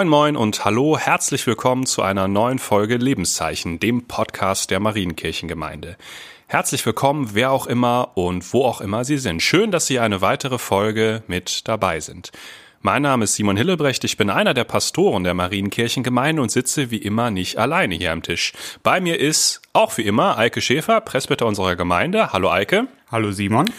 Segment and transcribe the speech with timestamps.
[0.00, 5.98] Moin moin und hallo, herzlich willkommen zu einer neuen Folge Lebenszeichen, dem Podcast der Marienkirchengemeinde.
[6.46, 9.42] Herzlich willkommen, wer auch immer und wo auch immer Sie sind.
[9.42, 12.32] Schön, dass Sie eine weitere Folge mit dabei sind.
[12.80, 16.96] Mein Name ist Simon Hillebrecht, ich bin einer der Pastoren der Marienkirchengemeinde und sitze wie
[16.96, 18.54] immer nicht alleine hier am Tisch.
[18.82, 22.32] Bei mir ist auch wie immer Eike Schäfer, Presbyter unserer Gemeinde.
[22.32, 22.86] Hallo Eike.
[23.12, 23.70] Hallo Simon.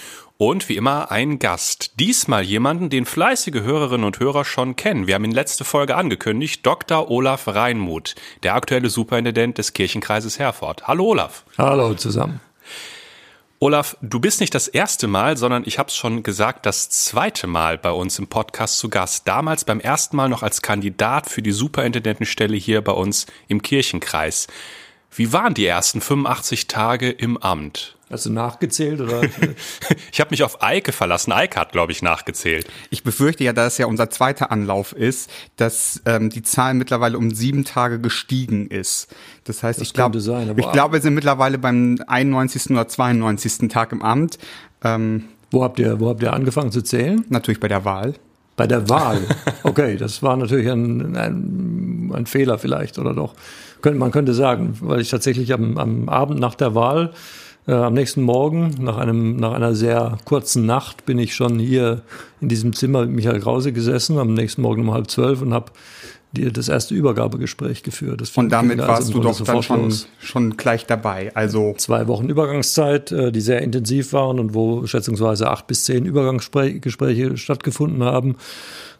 [0.41, 2.00] Und wie immer ein Gast.
[2.00, 5.06] Diesmal jemanden, den fleißige Hörerinnen und Hörer schon kennen.
[5.06, 6.66] Wir haben ihn letzte Folge angekündigt.
[6.66, 7.11] Dr.
[7.11, 10.88] Olaf Reinmuth, der aktuelle Superintendent des Kirchenkreises Herford.
[10.88, 11.45] Hallo Olaf.
[11.59, 12.39] Hallo zusammen.
[13.59, 17.45] Olaf, du bist nicht das erste Mal, sondern ich habe es schon gesagt, das zweite
[17.45, 19.28] Mal bei uns im Podcast zu Gast.
[19.28, 24.48] Damals beim ersten Mal noch als Kandidat für die Superintendentenstelle hier bei uns im Kirchenkreis.
[25.14, 27.98] Wie waren die ersten 85 Tage im Amt?
[28.09, 29.22] Hast du nachgezählt oder?
[30.12, 31.31] ich habe mich auf Eike verlassen.
[31.31, 32.67] Eike hat, glaube ich, nachgezählt.
[32.90, 37.17] Ich befürchte ja, da es ja unser zweiter Anlauf ist, dass ähm, die Zahl mittlerweile
[37.17, 39.14] um sieben Tage gestiegen ist.
[39.45, 42.72] Das heißt, das ich glaube, ich glaube, wir sind mittlerweile beim 91.
[42.72, 43.70] oder 92.
[43.70, 44.38] Tag im Amt.
[44.84, 47.26] Ähm, wo habt ihr, wo habt ihr angefangen zu zählen?
[47.30, 48.16] Natürlich bei der Wahl.
[48.56, 49.22] Bei der Wahl.
[49.64, 53.36] Okay, das war natürlich ein, ein, ein Fehler vielleicht oder doch.
[53.83, 57.11] Man könnte sagen, weil ich tatsächlich am, am Abend nach der Wahl
[57.67, 62.02] äh, am nächsten Morgen, nach, einem, nach einer sehr kurzen Nacht, bin ich schon hier
[62.39, 65.71] in diesem Zimmer mit Michael Krause gesessen, am nächsten Morgen um halb zwölf und habe
[66.33, 68.21] das erste Übergabegespräch geführt.
[68.21, 71.36] Das und damit also warst du doch dann schon, schon gleich dabei.
[71.36, 76.05] Also zwei Wochen Übergangszeit, äh, die sehr intensiv waren und wo schätzungsweise acht bis zehn
[76.05, 78.37] Übergangsgespräche stattgefunden haben.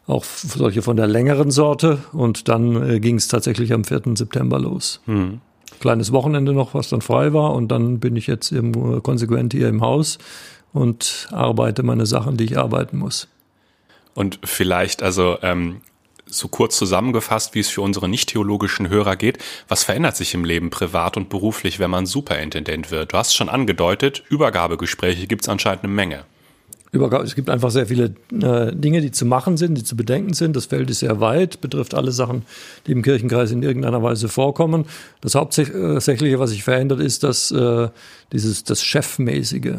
[0.06, 1.98] Auch solche von der längeren Sorte.
[2.12, 4.02] Und dann äh, ging es tatsächlich am 4.
[4.16, 5.00] September los.
[5.06, 5.40] Hm
[5.82, 7.52] kleines Wochenende noch, was dann frei war.
[7.54, 10.18] Und dann bin ich jetzt eben äh, konsequent hier im Haus
[10.72, 13.28] und arbeite meine Sachen, die ich arbeiten muss.
[14.14, 15.80] Und vielleicht, also ähm,
[16.26, 19.38] so kurz zusammengefasst, wie es für unsere nicht-theologischen Hörer geht,
[19.68, 23.12] was verändert sich im Leben privat und beruflich, wenn man Superintendent wird?
[23.12, 26.24] Du hast schon angedeutet, Übergabegespräche gibt es anscheinend eine Menge.
[26.94, 30.54] Es gibt einfach sehr viele äh, Dinge, die zu machen sind, die zu bedenken sind.
[30.54, 32.42] Das Feld ist sehr weit, betrifft alle Sachen,
[32.86, 34.84] die im Kirchenkreis in irgendeiner Weise vorkommen.
[35.22, 37.88] Das Hauptsächliche, was sich verändert, ist, dass äh,
[38.32, 39.76] dieses das Chefmäßige.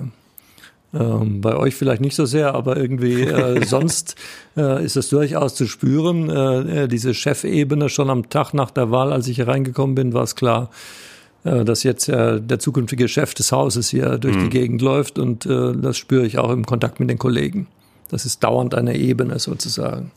[0.96, 4.16] Ähm, bei euch vielleicht nicht so sehr, aber irgendwie äh, sonst
[4.58, 6.32] äh, ist es durchaus zu spüren.
[6.32, 10.24] Äh, diese Chefebene schon am Tag nach der Wahl, als ich hier reingekommen bin, war
[10.24, 14.44] es klar, äh, dass jetzt äh, der zukünftige Chef des Hauses hier durch mhm.
[14.44, 17.68] die Gegend läuft und äh, das spüre ich auch im Kontakt mit den Kollegen.
[18.10, 20.12] Das ist dauernd eine Ebene sozusagen.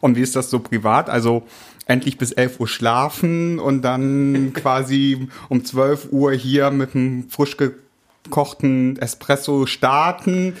[0.00, 1.08] Und wie ist das so privat?
[1.08, 1.44] Also
[1.86, 7.56] endlich bis 11 Uhr schlafen und dann quasi um 12 Uhr hier mit einem frisch
[7.56, 10.54] gekochten Espresso starten.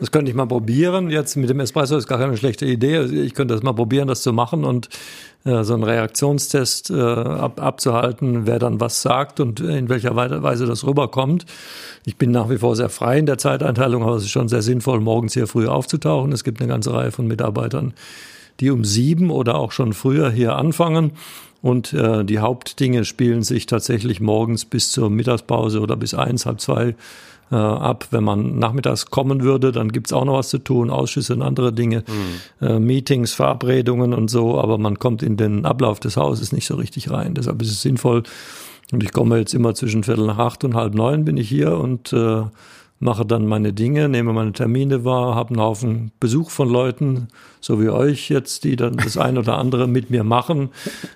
[0.00, 1.10] Das könnte ich mal probieren.
[1.10, 3.02] Jetzt mit dem Espresso ist gar keine schlechte Idee.
[3.02, 4.88] Ich könnte das mal probieren, das zu machen und
[5.44, 10.64] äh, so einen Reaktionstest äh, ab, abzuhalten, wer dann was sagt und in welcher Weise
[10.64, 11.44] das rüberkommt.
[12.06, 14.62] Ich bin nach wie vor sehr frei in der Zeiteinteilung, aber es ist schon sehr
[14.62, 16.32] sinnvoll, morgens hier früh aufzutauchen.
[16.32, 17.92] Es gibt eine ganze Reihe von Mitarbeitern,
[18.60, 21.12] die um sieben oder auch schon früher hier anfangen.
[21.62, 26.58] Und äh, die Hauptdinge spielen sich tatsächlich morgens bis zur Mittagspause oder bis eins, halb
[26.58, 26.94] zwei
[27.50, 28.08] äh, ab.
[28.10, 31.72] Wenn man nachmittags kommen würde, dann gibt's auch noch was zu tun, Ausschüsse und andere
[31.72, 32.66] Dinge, mhm.
[32.66, 36.76] äh, Meetings, Verabredungen und so, aber man kommt in den Ablauf des Hauses nicht so
[36.76, 37.34] richtig rein.
[37.34, 38.22] Deshalb ist es sinnvoll.
[38.92, 41.78] Und ich komme jetzt immer zwischen Viertel nach acht und halb neun bin ich hier
[41.78, 42.42] und äh,
[43.00, 47.28] mache dann meine Dinge, nehme meine Termine wahr, habe einen Haufen Besuch von Leuten,
[47.60, 50.68] so wie euch jetzt, die dann das ein oder andere mit mir machen,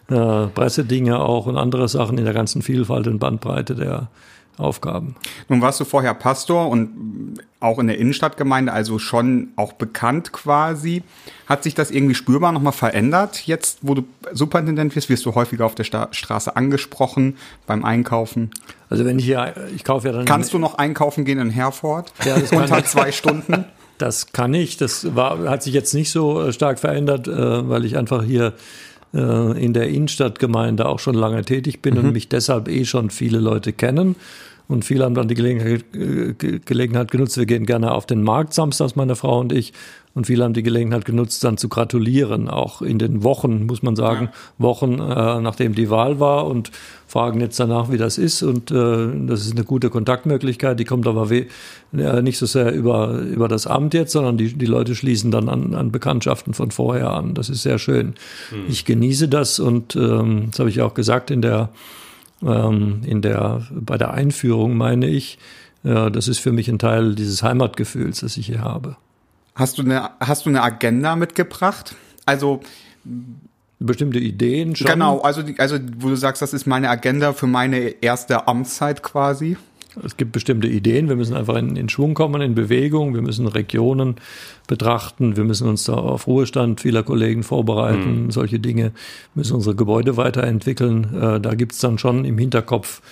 [0.09, 4.09] äh, Pressedinge auch und andere Sachen in der ganzen Vielfalt und Bandbreite der
[4.57, 5.17] Aufgaben.
[5.49, 11.03] Nun warst du vorher Pastor und auch in der Innenstadtgemeinde, also schon auch bekannt quasi.
[11.47, 13.47] Hat sich das irgendwie spürbar nochmal verändert?
[13.47, 17.37] Jetzt, wo du Superintendent wirst, wirst du häufiger auf der Sta Straße angesprochen
[17.67, 18.51] beim Einkaufen?
[18.91, 20.25] Also wenn ich hier, ich kaufe ja dann.
[20.25, 22.13] Kannst du noch einkaufen gehen in Herford?
[22.25, 23.65] Ja, das Unter zwei Stunden?
[23.99, 24.77] Das kann ich.
[24.77, 28.55] Das war, hat sich jetzt nicht so äh, stark verändert, äh, weil ich einfach hier
[29.19, 32.01] in der Innenstadtgemeinde auch schon lange tätig bin mhm.
[32.01, 34.17] und mich deshalb eh schon viele Leute kennen.
[34.67, 37.37] Und viele haben dann die Gelegenheit, äh, Gelegenheit genutzt.
[37.37, 39.73] Wir gehen gerne auf den Markt samstags, meine Frau und ich.
[40.15, 42.49] Und viele haben die Gelegenheit genutzt, dann zu gratulieren.
[42.49, 44.31] Auch in den Wochen, muss man sagen.
[44.59, 46.71] Wochen, äh, nachdem die Wahl war und
[47.07, 48.43] fragen jetzt danach, wie das ist.
[48.43, 50.79] Und äh, das ist eine gute Kontaktmöglichkeit.
[50.79, 54.67] Die kommt aber äh, nicht so sehr über, über das Amt jetzt, sondern die, die
[54.67, 57.35] Leute schließen dann an, an Bekanntschaften von vorher an.
[57.35, 58.15] Das ist sehr schön.
[58.51, 58.65] Hm.
[58.69, 61.71] Ich genieße das und ähm, das habe ich auch gesagt in der
[62.47, 65.39] ähm, in der, bei der Einführung, meine ich.
[65.85, 68.97] Äh, das ist für mich ein Teil dieses Heimatgefühls, das ich hier habe.
[69.55, 71.95] Hast du eine, hast du eine Agenda mitgebracht?
[72.27, 72.61] Also,
[73.79, 74.87] bestimmte Ideen schon.
[74.87, 79.57] Genau, also, also wo du sagst, das ist meine Agenda für meine erste Amtszeit quasi.
[80.03, 83.47] Es gibt bestimmte Ideen, wir müssen einfach in, in, Schwung kommen, in Bewegung, wir müssen
[83.47, 84.17] Regionen
[84.67, 88.31] betrachten, wir müssen uns da auf Ruhestand vieler Kollegen vorbereiten, mhm.
[88.31, 88.93] solche Dinge,
[89.35, 91.15] müssen unsere Gebäude weiterentwickeln.
[91.15, 93.03] Äh, da gibt es dann schon im Hinterkopf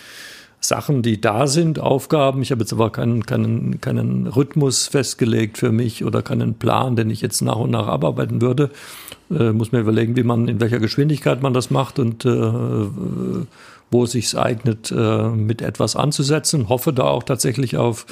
[0.65, 2.41] Sachen, die da sind, Aufgaben.
[2.41, 7.11] Ich habe jetzt aber keinen, keinen, keinen Rhythmus festgelegt für mich oder keinen Plan, den
[7.11, 8.71] ich jetzt nach und nach abarbeiten würde.
[9.31, 12.31] Äh, muss mir überlegen, wie man, in welcher Geschwindigkeit man das macht und äh,
[13.91, 16.69] wo es sich eignet, äh, mit etwas anzusetzen.
[16.69, 18.07] Hoffe da auch tatsächlich auf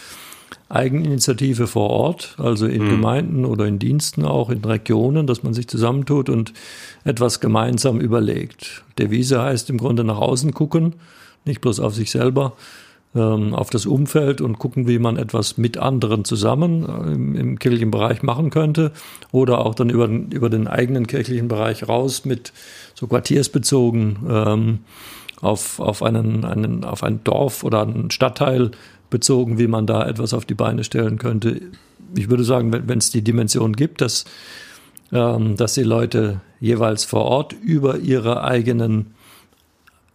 [0.69, 2.91] Eigeninitiative vor Ort, also in mhm.
[2.91, 6.53] Gemeinden oder in Diensten auch, in Regionen, dass man sich zusammentut und
[7.05, 8.83] etwas gemeinsam überlegt.
[8.99, 10.95] Devise heißt im Grunde nach außen gucken,
[11.45, 12.55] nicht bloß auf sich selber,
[13.15, 17.59] ähm, auf das Umfeld und gucken, wie man etwas mit anderen zusammen äh, im, im,
[17.59, 18.93] kirchlichen Bereich machen könnte
[19.33, 22.53] oder auch dann über, über den eigenen kirchlichen Bereich raus mit
[22.95, 24.79] so quartiersbezogen ähm,
[25.41, 28.71] auf, auf, einen, einen, auf ein Dorf oder einen Stadtteil
[29.09, 31.61] bezogen, wie man da etwas auf die Beine stellen könnte.
[32.15, 34.25] Ich würde sagen, wenn es die Dimension gibt, dass,
[35.13, 39.15] ähm, dass die Leute jeweils vor Ort über ihre eigenen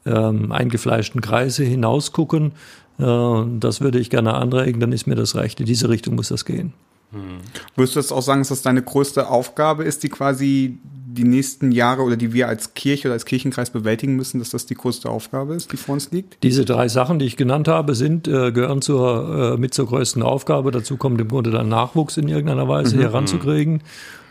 [0.06, 2.54] ähm, eingefleischten Kreise hinausgucken,
[3.00, 5.60] äh, das würde ich gerne anregen, dann ist mir das recht.
[5.60, 6.74] In diese Richtung muss das gehen.
[7.12, 7.40] Hm.
[7.76, 10.80] Würdest du jetzt auch sagen, dass das deine größte Aufgabe ist, die quasi
[11.16, 14.66] die nächsten Jahre oder die wir als Kirche oder als Kirchenkreis bewältigen müssen, dass das
[14.66, 16.44] die größte Aufgabe ist, die vor uns liegt?
[16.44, 20.22] Diese drei Sachen, die ich genannt habe, sind, äh, gehören zur, äh, mit zur größten
[20.22, 20.72] Aufgabe.
[20.72, 23.02] Dazu kommt im Grunde dann Nachwuchs in irgendeiner Weise mhm.
[23.02, 23.82] heranzukriegen.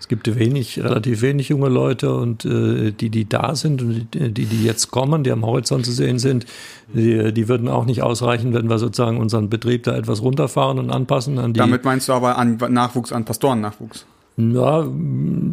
[0.04, 4.44] Es gibt wenig, relativ wenig junge Leute und äh, die, die da sind und die,
[4.44, 6.44] die jetzt kommen, die am Horizont zu sehen sind,
[6.92, 10.90] die, die würden auch nicht ausreichen, wenn wir sozusagen unseren Betrieb da etwas runterfahren und
[10.90, 11.58] anpassen an die.
[11.58, 14.04] Damit meinst du aber an Nachwuchs, an Pastorennachwuchs?
[14.36, 14.84] Ja,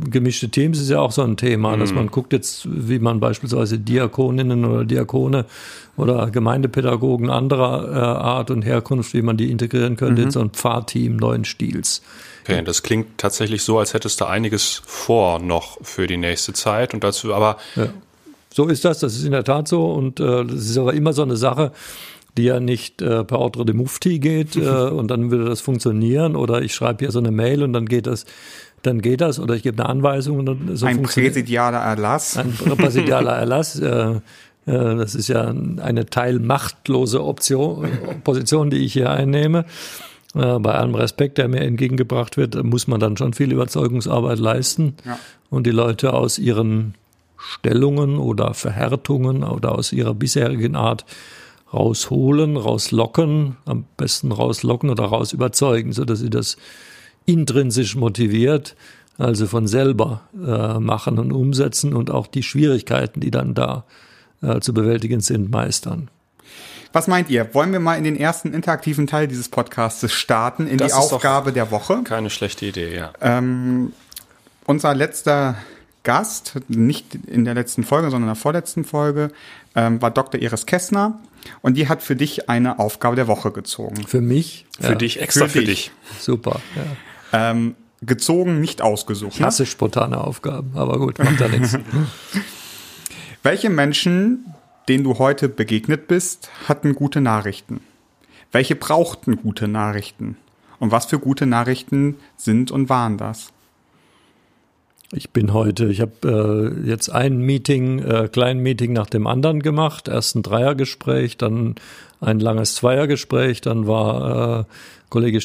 [0.10, 1.82] gemischte Teams ist ja auch so ein Thema, mhm.
[1.82, 5.46] dass man guckt jetzt, wie man beispielsweise Diakoninnen oder Diakone
[5.98, 10.28] oder Gemeindepädagogen anderer äh, Art und Herkunft, wie man die integrieren könnte mhm.
[10.28, 12.02] in so ein Pfarrteam neuen Stils.
[12.44, 16.96] Okay, das klingt tatsächlich so, als hättest du einiges vor noch für die nächste Zeit
[16.96, 17.58] und dazu aber.
[17.76, 17.90] Ja.
[18.54, 21.14] So ist das, das ist in der Tat so und äh, das ist aber immer
[21.14, 21.72] so eine Sache,
[22.38, 26.36] die ja nicht äh, per Ordre de Mufti geht äh, und dann würde das funktionieren
[26.36, 28.26] oder ich schreibe hier so eine Mail und dann geht das
[28.84, 30.40] dann geht das oder ich gebe eine Anweisung.
[30.40, 32.38] Und so ein präsidialer Erlass.
[32.38, 33.82] Ein präsidialer Erlass.
[33.92, 34.16] Äh,
[34.66, 37.88] äh, das ist ja eine teilmachtlose Option,
[38.24, 39.66] Position, die ich hier einnehme.
[40.36, 44.96] Äh, bei allem Respekt, der mir entgegengebracht wird, muss man dann schon viel Überzeugungsarbeit leisten
[45.06, 45.18] ja.
[45.50, 46.96] und die Leute aus ihren
[47.38, 51.06] Stellungen oder Verhärtungen oder aus ihrer bisherigen Art
[51.74, 56.58] rausholen, rauslocken, am besten rauslocken oder raus überzeugen, sodass sie das
[57.26, 58.76] intrinsisch motiviert,
[59.18, 63.86] also von selber äh, machen und umsetzen und auch die Schwierigkeiten, die dann da
[64.42, 66.10] äh, zu bewältigen sind, meistern.
[66.94, 67.54] Was meint ihr?
[67.54, 71.54] Wollen wir mal in den ersten interaktiven Teil dieses Podcasts starten, in das die Aufgabe
[71.54, 72.02] der Woche?
[72.04, 73.14] Keine schlechte Idee, ja.
[73.22, 73.94] Ähm,
[74.66, 75.56] unser letzter
[76.04, 79.32] Gast, nicht in der letzten Folge, sondern in der vorletzten Folge,
[79.76, 80.42] ähm, war Dr.
[80.42, 81.20] Iris Kessner.
[81.62, 84.06] Und die hat für dich eine Aufgabe der Woche gezogen.
[84.08, 84.66] Für mich?
[84.80, 84.96] Für ja.
[84.96, 85.92] dich, extra für, für dich.
[86.10, 86.22] dich.
[86.22, 86.84] Super, ja.
[87.34, 89.36] Ähm, gezogen, nicht ausgesucht.
[89.36, 89.68] Ich hasse ne?
[89.68, 91.78] spontane Aufgaben, aber gut, macht da nichts.
[93.44, 94.54] Welche Menschen,
[94.88, 97.82] denen du heute begegnet bist, hatten gute Nachrichten?
[98.52, 100.38] Welche brauchten gute Nachrichten?
[100.80, 103.52] Und was für gute Nachrichten sind und waren das?
[105.14, 109.62] Ich bin heute, ich habe äh, jetzt ein Meeting, äh, kleinen Meeting nach dem anderen
[109.62, 110.08] gemacht.
[110.08, 111.76] Erst ein Dreiergespräch, dann
[112.22, 114.64] ein langes Zweiergespräch, dann war äh,
[115.12, 115.40] Kollege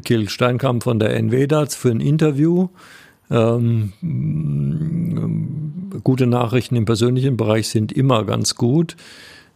[0.00, 2.68] Kiel Steinkamp von der NWDAZ für ein Interview.
[3.30, 3.92] Ähm,
[6.02, 8.96] gute Nachrichten im persönlichen Bereich sind immer ganz gut.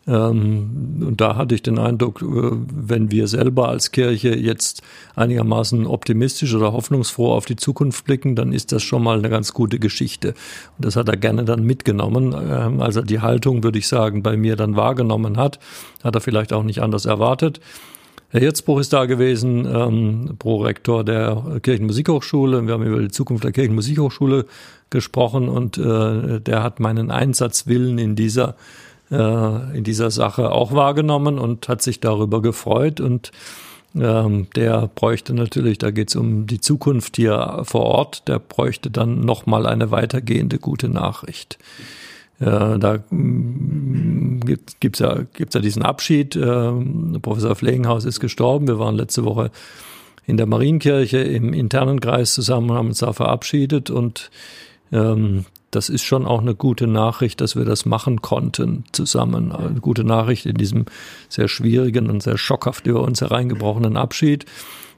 [0.07, 4.83] Ähm, und da hatte ich den Eindruck, äh, wenn wir selber als Kirche jetzt
[5.17, 9.53] einigermaßen optimistisch oder hoffnungsfroh auf die Zukunft blicken, dann ist das schon mal eine ganz
[9.53, 10.29] gute Geschichte.
[10.79, 12.37] Und das hat er gerne dann mitgenommen.
[12.39, 15.59] Ähm, als er die Haltung, würde ich sagen, bei mir dann wahrgenommen hat,
[16.05, 17.61] hat er vielleicht auch nicht anders erwartet.
[18.37, 22.67] Herr Hirzbruch ist da gewesen, ähm, Prorektor der Kirchenmusikhochschule.
[22.67, 24.45] Wir haben über die Zukunft der Kirchenmusikhochschule
[24.91, 28.55] gesprochen und äh, der hat meinen Einsatzwillen in dieser,
[29.11, 33.31] äh, in dieser Sache auch wahrgenommen und hat sich darüber gefreut und
[33.99, 38.91] ähm, der bräuchte natürlich, da geht es um die Zukunft hier vor Ort, der bräuchte
[38.91, 41.57] dann nochmal eine weitergehende gute Nachricht.
[42.39, 44.41] Ja, da mm,
[44.81, 46.37] gibt es ja, gibt's ja diesen Abschied.
[46.37, 46.73] Äh,
[47.21, 48.69] Professor Pflegenhaus ist gestorben.
[48.69, 49.51] Wir waren letzte Woche
[50.27, 53.91] in der Marienkirche im internen Kreis zusammen und haben uns da verabschiedet.
[53.91, 54.31] Und
[54.93, 59.53] ähm, das ist schon auch eine gute Nachricht, dass wir das machen konnten zusammen.
[59.53, 60.87] Eine gute Nachricht in diesem
[61.29, 64.47] sehr schwierigen und sehr schockhaft über uns hereingebrochenen Abschied,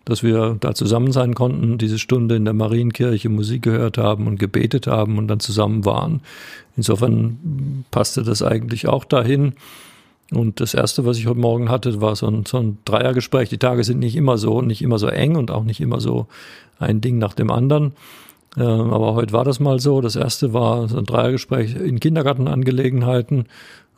[0.09, 4.39] dass wir da zusammen sein konnten, diese Stunde in der Marienkirche Musik gehört haben und
[4.41, 6.23] gebetet haben und dann zusammen waren.
[6.79, 9.53] Insofern passte das eigentlich auch dahin.
[10.33, 13.51] Und das erste, was ich heute Morgen hatte, war so ein, so ein Dreiergespräch.
[13.51, 16.27] Die Tage sind nicht immer so, nicht immer so eng und auch nicht immer so
[16.79, 17.93] ein Ding nach dem anderen.
[18.57, 20.01] Ähm, aber heute war das mal so.
[20.01, 23.45] Das erste war so ein Dreiergespräch in Kindergartenangelegenheiten.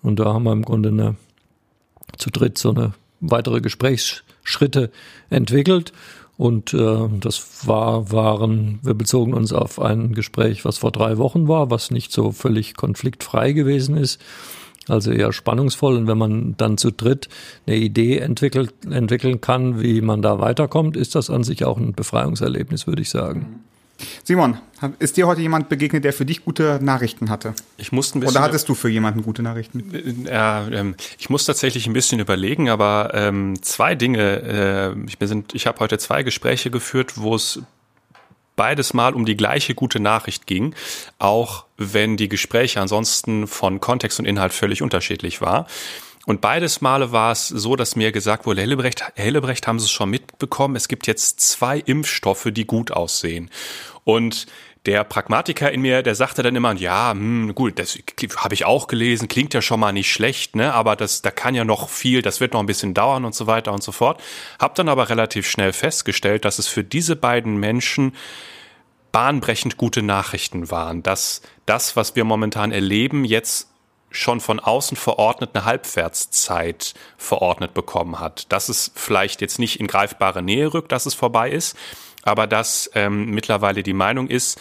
[0.02, 1.14] Und da haben wir im Grunde eine,
[2.16, 3.60] zu dritt so eine weitere
[4.42, 4.90] Gesprächsschritte
[5.30, 5.92] entwickelt.
[6.37, 11.49] Und äh, das war, waren, wir bezogen uns auf ein Gespräch, was vor drei Wochen
[11.49, 14.18] war, was nicht so völlig konfliktfrei gewesen ist.
[14.88, 15.97] Also eher spannungsvoll.
[15.97, 17.28] Und wenn man dann zu dritt
[17.66, 21.92] eine Idee entwickelt, entwickeln kann, wie man da weiterkommt, ist das an sich auch ein
[21.92, 23.61] Befreiungserlebnis, würde ich sagen.
[24.25, 24.59] Simon,
[24.99, 27.54] ist dir heute jemand begegnet, der für dich gute Nachrichten hatte?
[27.76, 28.37] Ich musste ein bisschen.
[28.37, 30.26] Oder hattest du für jemanden gute Nachrichten?
[30.26, 34.97] Ja, ähm, ich muss tatsächlich ein bisschen überlegen, aber ähm, zwei Dinge.
[34.99, 35.19] Äh, ich
[35.52, 37.61] ich habe heute zwei Gespräche geführt, wo es
[38.57, 40.75] beides Mal um die gleiche gute Nachricht ging,
[41.19, 45.66] auch wenn die Gespräche ansonsten von Kontext und Inhalt völlig unterschiedlich war.
[46.26, 49.90] Und beides Male war es so, dass mir gesagt wurde, Hellebrecht, Hellebrecht haben Sie es
[49.90, 53.50] schon mitbekommen, es gibt jetzt zwei Impfstoffe, die gut aussehen.
[54.04, 54.47] Und
[54.87, 57.99] der Pragmatiker in mir, der sagte dann immer, ja, hm, gut, das
[58.37, 61.54] habe ich auch gelesen, klingt ja schon mal nicht schlecht, ne, aber das, da kann
[61.54, 64.23] ja noch viel, das wird noch ein bisschen dauern und so weiter und so fort.
[64.59, 68.14] Hab dann aber relativ schnell festgestellt, dass es für diese beiden Menschen
[69.12, 73.69] bahnbrechend gute Nachrichten waren, dass das, was wir momentan erleben, jetzt
[74.11, 78.50] schon von außen verordnet eine Halbwertszeit verordnet bekommen hat.
[78.52, 81.76] Dass es vielleicht jetzt nicht in greifbare Nähe rückt, dass es vorbei ist,
[82.22, 84.60] aber dass ähm, mittlerweile die Meinung ist,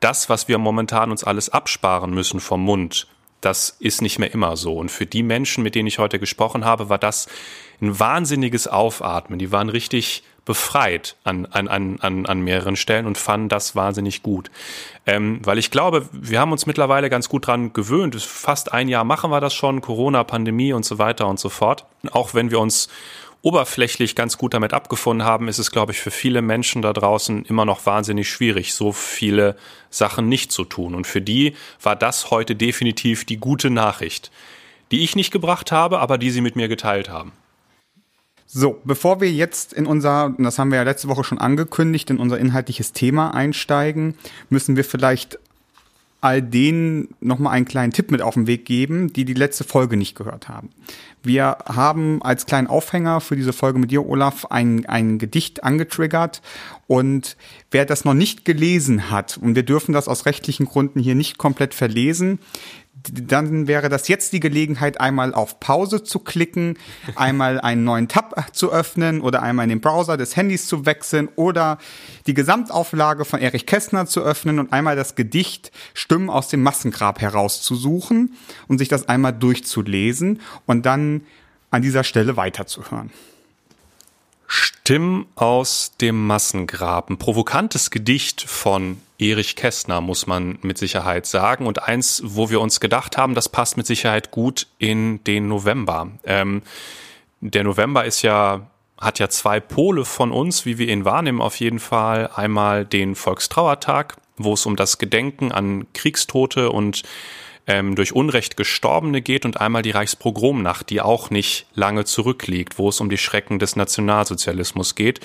[0.00, 3.06] das, was wir momentan uns alles absparen müssen vom Mund,
[3.40, 4.76] das ist nicht mehr immer so.
[4.76, 7.26] Und für die Menschen, mit denen ich heute gesprochen habe, war das
[7.80, 9.38] ein wahnsinniges Aufatmen.
[9.38, 14.50] Die waren richtig befreit an, an, an, an mehreren Stellen und fanden das wahnsinnig gut.
[15.06, 18.20] Ähm, weil ich glaube, wir haben uns mittlerweile ganz gut dran gewöhnt.
[18.20, 21.86] Fast ein Jahr machen wir das schon, Corona, Pandemie und so weiter und so fort.
[22.10, 22.88] Auch wenn wir uns
[23.42, 27.44] oberflächlich ganz gut damit abgefunden haben, ist es, glaube ich, für viele Menschen da draußen
[27.44, 29.56] immer noch wahnsinnig schwierig, so viele
[29.88, 30.94] Sachen nicht zu tun.
[30.94, 34.30] Und für die war das heute definitiv die gute Nachricht,
[34.90, 37.32] die ich nicht gebracht habe, aber die sie mit mir geteilt haben.
[38.52, 42.18] So, bevor wir jetzt in unser, das haben wir ja letzte Woche schon angekündigt, in
[42.18, 44.16] unser inhaltliches Thema einsteigen,
[44.48, 45.38] müssen wir vielleicht
[46.20, 49.96] all denen nochmal einen kleinen Tipp mit auf den Weg geben, die die letzte Folge
[49.96, 50.70] nicht gehört haben.
[51.22, 56.40] Wir haben als kleinen Aufhänger für diese Folge mit dir, Olaf, ein, ein Gedicht angetriggert.
[56.86, 57.36] Und
[57.70, 61.36] wer das noch nicht gelesen hat, und wir dürfen das aus rechtlichen Gründen hier nicht
[61.36, 62.38] komplett verlesen,
[63.08, 66.78] dann wäre das jetzt die Gelegenheit, einmal auf Pause zu klicken,
[67.16, 71.28] einmal einen neuen Tab zu öffnen oder einmal in den Browser des Handys zu wechseln
[71.36, 71.78] oder
[72.26, 77.20] die Gesamtauflage von Erich Kästner zu öffnen und einmal das Gedicht Stimmen aus dem Massengrab
[77.20, 78.34] herauszusuchen
[78.68, 81.22] und sich das einmal durchzulesen und dann
[81.70, 83.10] an dieser Stelle weiterzuhören.
[84.52, 87.08] Stimmen aus dem Massengrab.
[87.08, 91.68] Ein provokantes Gedicht von Erich Kästner, muss man mit Sicherheit sagen.
[91.68, 96.08] Und eins, wo wir uns gedacht haben, das passt mit Sicherheit gut in den November.
[96.24, 96.62] Ähm,
[97.40, 98.66] der November ist ja
[99.00, 102.28] hat ja zwei Pole von uns, wie wir ihn wahrnehmen auf jeden Fall.
[102.34, 107.04] Einmal den Volkstrauertag, wo es um das Gedenken an Kriegstote und
[107.66, 112.88] ähm, durch Unrecht Gestorbene geht und einmal die Reichspogromnacht, die auch nicht lange zurückliegt, wo
[112.88, 115.20] es um die Schrecken des Nationalsozialismus geht.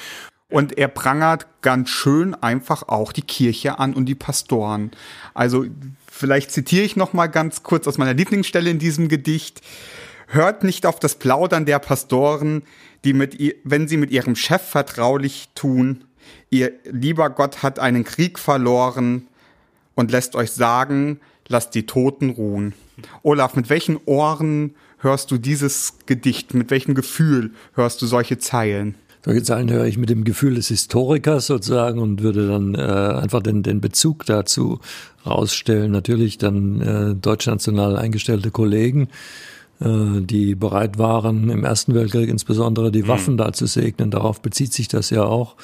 [0.50, 4.92] Und er prangert ganz schön einfach auch die Kirche an und die Pastoren.
[5.34, 5.66] Also
[6.10, 9.62] vielleicht zitiere ich noch mal ganz kurz aus meiner Lieblingsstelle in diesem Gedicht.
[10.28, 12.64] Hört nicht auf das Plaudern der Pastoren,
[13.04, 16.04] die mit ihr, wenn sie mit ihrem Chef vertraulich tun.
[16.50, 19.28] Ihr lieber Gott hat einen Krieg verloren
[19.96, 22.74] und lässt euch sagen, lasst die Toten ruhen.
[23.24, 26.54] Olaf, mit welchen Ohren hörst du dieses Gedicht?
[26.54, 28.96] Mit welchem Gefühl hörst du solche Zeilen?
[29.24, 33.42] Solche Zeilen höre ich mit dem Gefühl des Historikers sozusagen und würde dann äh, einfach
[33.42, 34.80] den, den Bezug dazu
[35.26, 35.92] rausstellen.
[35.92, 39.08] Natürlich dann äh, deutschnational eingestellte Kollegen,
[39.80, 43.08] äh, die bereit waren, im Ersten Weltkrieg insbesondere die mhm.
[43.08, 44.12] Waffen da zu segnen.
[44.12, 45.56] Darauf bezieht sich das ja auch.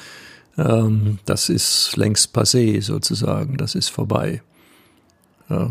[0.57, 3.57] Ähm, das ist längst passé sozusagen.
[3.57, 4.41] Das ist vorbei.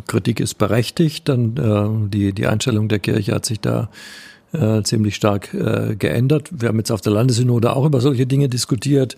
[0.06, 3.90] Kritik ist berechtigt, dann äh, die, die Einstellung der Kirche hat sich da
[4.52, 6.50] äh, ziemlich stark äh, geändert.
[6.50, 9.16] Wir haben jetzt auf der Landessynode auch über solche Dinge diskutiert.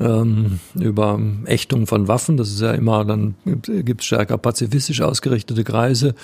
[0.00, 2.36] ähm, über Ächtung von Waffen.
[2.36, 6.14] Das ist ja immer, dann gibt es stärker pazifistisch ausgerichtete Kreise.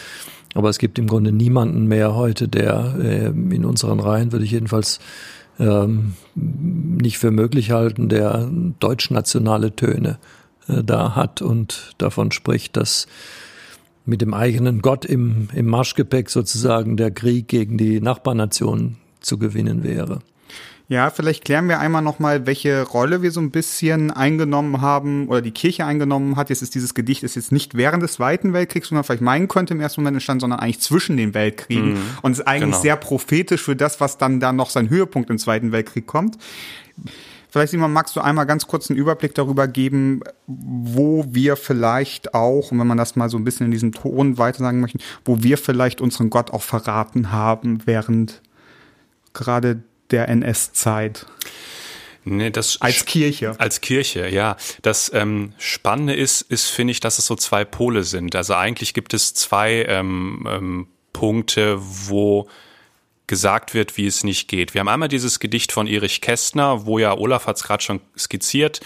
[0.54, 4.50] Aber es gibt im Grunde niemanden mehr heute, der äh, in unseren Reihen, würde ich
[4.50, 4.98] jedenfalls
[5.58, 8.48] ähm, nicht für möglich halten, der
[8.80, 10.18] deutschnationale Töne
[10.68, 13.06] äh, da hat und davon spricht, dass
[14.08, 19.84] mit dem eigenen Gott im, im Marschgepäck sozusagen der Krieg gegen die Nachbarnationen zu gewinnen
[19.84, 20.20] wäre.
[20.90, 25.42] Ja, vielleicht klären wir einmal nochmal, welche Rolle wir so ein bisschen eingenommen haben oder
[25.42, 26.48] die Kirche eingenommen hat.
[26.48, 29.48] Jetzt ist dieses Gedicht ist jetzt nicht während des Zweiten Weltkriegs, wie man vielleicht meinen
[29.48, 31.92] könnte im ersten Moment entstanden, sondern eigentlich zwischen den Weltkriegen.
[31.92, 32.80] Mhm, und ist eigentlich genau.
[32.80, 36.38] sehr prophetisch für das, was dann da noch sein Höhepunkt im Zweiten Weltkrieg kommt.
[37.50, 42.70] Vielleicht, Simon, magst du einmal ganz kurz einen Überblick darüber geben, wo wir vielleicht auch,
[42.70, 45.42] und wenn man das mal so ein bisschen in diesem Ton weiter sagen möchte, wo
[45.42, 48.42] wir vielleicht unseren Gott auch verraten haben während
[49.32, 51.26] gerade der NS-Zeit.
[52.24, 53.54] Nee, das als Kirche.
[53.58, 54.56] Als Kirche, ja.
[54.82, 58.36] Das ähm, Spannende ist, ist finde ich, dass es so zwei Pole sind.
[58.36, 62.48] Also eigentlich gibt es zwei ähm, ähm, Punkte, wo
[63.28, 64.74] gesagt wird, wie es nicht geht.
[64.74, 68.00] Wir haben einmal dieses Gedicht von Erich Kästner, wo ja Olaf hat es gerade schon
[68.16, 68.80] skizziert,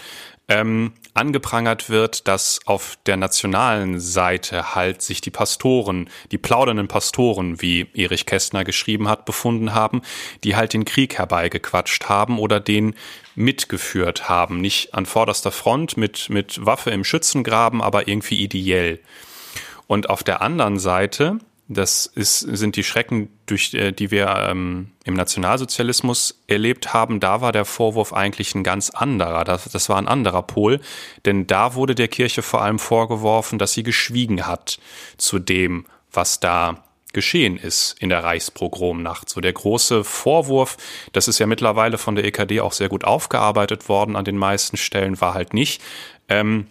[0.49, 7.61] ähm, angeprangert wird, dass auf der nationalen Seite halt sich die Pastoren, die plaudernden Pastoren,
[7.61, 10.01] wie Erich Kästner geschrieben hat, befunden haben,
[10.43, 12.95] die halt den Krieg herbeigequatscht haben oder den
[13.35, 14.59] mitgeführt haben.
[14.59, 18.99] Nicht an vorderster Front mit, mit Waffe im Schützengraben, aber irgendwie ideell.
[19.87, 24.91] Und auf der anderen Seite das ist, sind die Schrecken, durch äh, die wir ähm,
[25.05, 27.19] im Nationalsozialismus erlebt haben.
[27.19, 29.43] Da war der Vorwurf eigentlich ein ganz anderer.
[29.43, 30.81] Das, das war ein anderer Pol,
[31.25, 34.79] denn da wurde der Kirche vor allem vorgeworfen, dass sie geschwiegen hat
[35.17, 39.29] zu dem, was da geschehen ist in der Reichspogromnacht.
[39.29, 40.77] So der große Vorwurf,
[41.13, 44.77] das ist ja mittlerweile von der EKD auch sehr gut aufgearbeitet worden an den meisten
[44.77, 45.81] Stellen, war halt nicht,
[46.27, 46.67] ähm,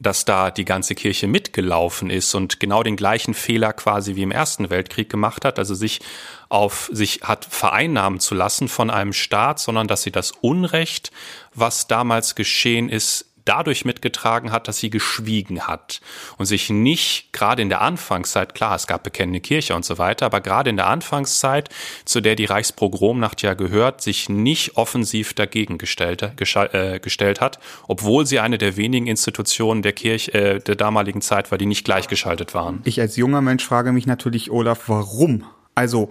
[0.00, 4.30] dass da die ganze Kirche mitgelaufen ist und genau den gleichen Fehler quasi wie im
[4.30, 6.00] Ersten Weltkrieg gemacht hat, also sich
[6.48, 11.10] auf sich hat vereinnahmen zu lassen von einem Staat, sondern dass sie das Unrecht,
[11.54, 16.00] was damals geschehen ist, dadurch mitgetragen hat, dass sie geschwiegen hat
[16.38, 20.26] und sich nicht gerade in der Anfangszeit, klar, es gab bekennende Kirche und so weiter,
[20.26, 21.68] aber gerade in der Anfangszeit,
[22.04, 28.26] zu der die Reichspogromnacht ja gehört, sich nicht offensiv dagegen gestellt, äh, gestellt hat, obwohl
[28.26, 32.54] sie eine der wenigen Institutionen der Kirche äh, der damaligen Zeit war, die nicht gleichgeschaltet
[32.54, 32.80] waren.
[32.84, 35.44] Ich als junger Mensch frage mich natürlich, Olaf, warum?
[35.74, 36.10] Also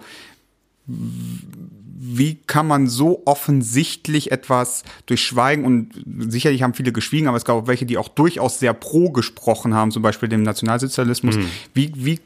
[2.04, 5.90] wie kann man so offensichtlich etwas durchschweigen und
[6.32, 9.72] sicherlich haben viele geschwiegen, aber es gab auch welche, die auch durchaus sehr pro gesprochen
[9.74, 11.36] haben, zum Beispiel dem Nationalsozialismus.
[11.36, 11.46] Mhm.
[11.74, 12.18] Wie, wie,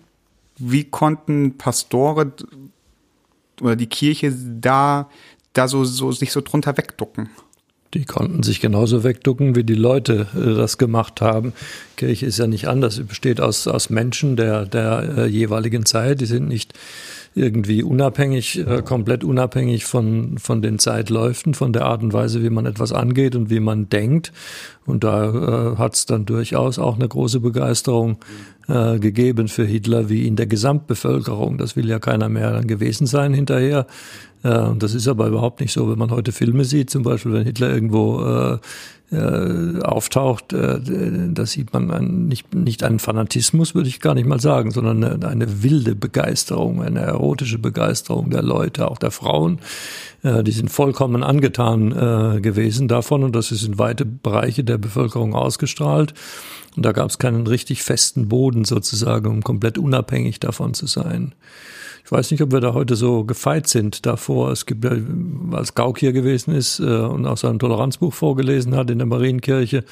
[0.57, 2.33] wie konnten Pastore
[3.61, 5.11] oder die Kirche da,
[5.53, 7.29] da so, so, sich so drunter wegducken?
[7.93, 11.53] Die konnten sich genauso wegducken, wie die Leute äh, das gemacht haben.
[11.97, 12.95] Kirche ist ja nicht anders.
[12.95, 16.23] Sie besteht aus, aus Menschen der, der äh, jeweiligen Zeit.
[16.23, 16.73] Die sind nicht
[17.37, 22.49] irgendwie unabhängig, äh, komplett unabhängig von, von den Zeitläufen, von der Art und Weise, wie
[22.51, 24.33] man etwas angeht und wie man denkt.
[24.87, 28.17] Und da äh, hat es dann durchaus auch eine große Begeisterung
[28.69, 31.59] äh, gegeben für Hitler, wie in der Gesamtbevölkerung.
[31.59, 33.87] Das will ja keiner mehr gewesen sein hinterher.
[34.43, 37.45] Äh, das ist aber überhaupt nicht so, wenn man heute Filme sieht, zum Beispiel, wenn
[37.45, 38.59] Hitler irgendwo äh,
[39.13, 40.81] äh, auftaucht, äh,
[41.29, 45.05] da sieht man ein, nicht, nicht einen Fanatismus, würde ich gar nicht mal sagen, sondern
[45.05, 49.61] eine, eine, wilde Begeisterung, eine erotische Begeisterung der Leute, auch der Frauen.
[50.25, 54.79] Äh, die sind vollkommen angetan äh, gewesen davon und das ist in weite Bereiche der
[54.79, 56.13] Bevölkerung ausgestrahlt.
[56.77, 61.33] Und da gab es keinen richtig festen Boden sozusagen, um komplett unabhängig davon zu sein.
[62.07, 64.53] Ich weiß nicht, ob wir da heute so gefeit sind davor.
[64.53, 64.93] Es gibt ja,
[65.51, 69.83] als Gauck hier gewesen ist äh, und auch sein Toleranzbuch vorgelesen hat in der Marienkirche,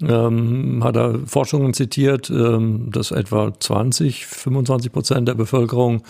[0.00, 6.02] ähm, hat er Forschungen zitiert, ähm, dass etwa 20, 25 Prozent der Bevölkerung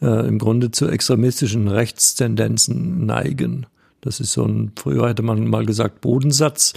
[0.00, 3.66] äh, im Grunde zu extremistischen Rechtstendenzen neigen.
[4.02, 6.74] Das ist so ein, früher hätte man mal gesagt, Bodensatz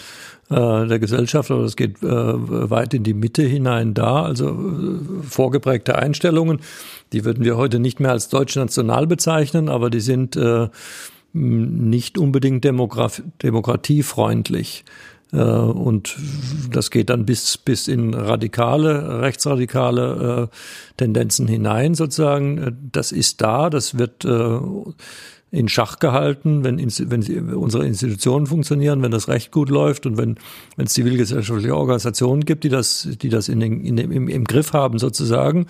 [0.50, 5.24] äh, der Gesellschaft, aber das geht äh, weit in die Mitte hinein da, also äh,
[5.24, 6.60] vorgeprägte Einstellungen.
[7.14, 10.70] Die würden wir heute nicht mehr als deutsch-national bezeichnen, aber die sind äh,
[11.34, 14.86] nicht unbedingt Demokraf demokratiefreundlich.
[15.32, 16.18] Äh, und
[16.72, 20.50] das geht dann bis, bis in radikale, rechtsradikale
[20.98, 22.90] Tendenzen hinein sozusagen.
[22.92, 24.26] Das ist da, das wird
[25.52, 30.36] in Schach gehalten, wenn, wenn unsere Institutionen funktionieren, wenn das Recht gut läuft und wenn,
[30.76, 34.44] wenn es zivilgesellschaftliche Organisationen gibt, die das, die das in den, in dem, im, im
[34.44, 35.66] Griff haben sozusagen.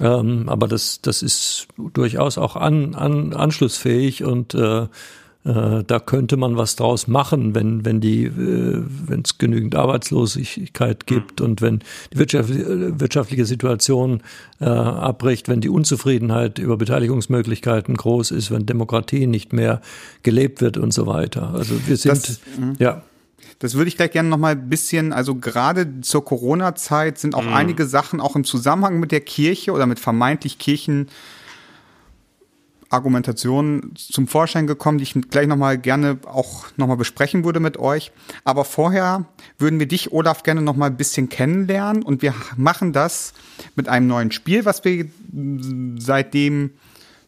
[0.00, 4.86] Ähm, aber das, das ist durchaus auch an, an, anschlussfähig und äh,
[5.44, 11.40] da könnte man was draus machen, wenn, wenn die, äh, wenn es genügend Arbeitslosigkeit gibt
[11.40, 11.46] mhm.
[11.46, 11.78] und wenn
[12.12, 14.22] die wirtschaftliche, wirtschaftliche Situation
[14.60, 19.80] äh, abbricht, wenn die Unzufriedenheit über Beteiligungsmöglichkeiten groß ist, wenn Demokratie nicht mehr
[20.22, 21.54] gelebt wird und so weiter.
[21.54, 22.74] Also wir sind, das, mhm.
[22.78, 23.02] ja.
[23.60, 27.44] Das würde ich gleich gerne noch mal ein bisschen, also gerade zur Corona-Zeit sind auch
[27.44, 27.54] mhm.
[27.54, 31.08] einige Sachen auch im Zusammenhang mit der Kirche oder mit vermeintlich Kirchen
[32.90, 38.12] Argumentationen zum Vorschein gekommen, die ich gleich nochmal gerne auch nochmal besprechen würde mit euch.
[38.44, 39.26] Aber vorher
[39.58, 43.34] würden wir dich, Olaf, gerne nochmal ein bisschen kennenlernen und wir machen das
[43.76, 45.06] mit einem neuen Spiel, was wir
[45.98, 46.70] seitdem,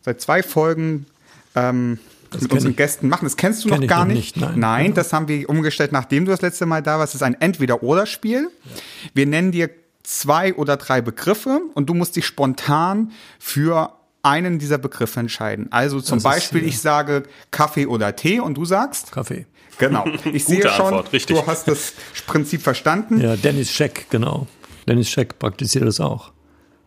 [0.00, 1.06] seit zwei Folgen
[1.54, 1.98] ähm,
[2.32, 2.76] mit unseren ich.
[2.76, 3.24] Gästen machen.
[3.24, 4.36] Das kennst du Kenn noch gar nicht.
[4.36, 4.46] nicht.
[4.46, 7.14] Nein, Nein das haben wir umgestellt, nachdem du das letzte Mal da warst.
[7.14, 8.44] Das ist ein Entweder-Oder-Spiel.
[8.64, 8.70] Ja.
[9.14, 9.68] Wir nennen dir
[10.02, 15.68] zwei oder drei Begriffe und du musst dich spontan für einen dieser Begriffe entscheiden.
[15.70, 19.12] Also zum das Beispiel, ich sage Kaffee oder Tee und du sagst?
[19.12, 19.46] Kaffee.
[19.78, 20.04] Genau.
[20.32, 21.36] Ich sehe schon, Antwort, richtig.
[21.36, 21.94] du hast das
[22.26, 23.20] Prinzip verstanden.
[23.20, 24.46] Ja, Dennis Scheck, genau.
[24.86, 26.32] Dennis Scheck praktiziert das auch.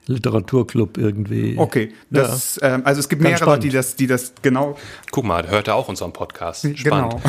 [0.05, 1.55] Literaturclub irgendwie.
[1.57, 2.75] Okay, das, ja.
[2.75, 4.77] ähm, also es gibt Ganz mehrere Leute, die das, die das genau.
[5.11, 6.67] Guck mal, hört er auch unseren Podcast.
[6.77, 6.83] Spannend.
[6.83, 7.21] Genau.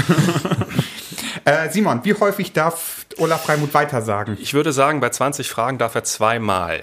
[1.45, 4.37] äh, Simon, wie häufig darf Olaf Freimuth weitersagen?
[4.41, 6.83] Ich würde sagen, bei 20 Fragen darf er zweimal.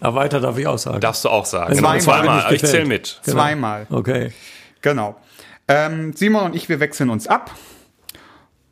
[0.00, 1.00] Aber weiter darf ich auch sagen.
[1.00, 1.74] Darfst du auch sagen.
[1.74, 2.02] Genau, zweimal.
[2.24, 2.54] zweimal.
[2.54, 3.20] Ich zähle mit.
[3.24, 3.36] Genau.
[3.36, 3.86] Zweimal.
[3.90, 4.32] Okay.
[4.80, 5.16] Genau.
[5.66, 7.54] Ähm, Simon und ich, wir wechseln uns ab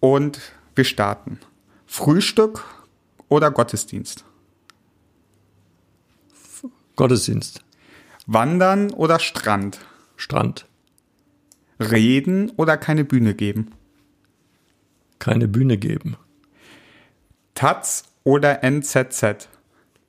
[0.00, 0.40] und
[0.74, 1.40] wir starten.
[1.86, 2.64] Frühstück
[3.28, 4.24] oder Gottesdienst?
[6.94, 7.60] Gottesdienst.
[8.26, 9.78] Wandern oder Strand?
[10.16, 10.66] Strand.
[11.78, 13.72] Reden oder keine Bühne geben?
[15.18, 16.16] Keine Bühne geben.
[17.54, 19.48] Taz oder NZZ?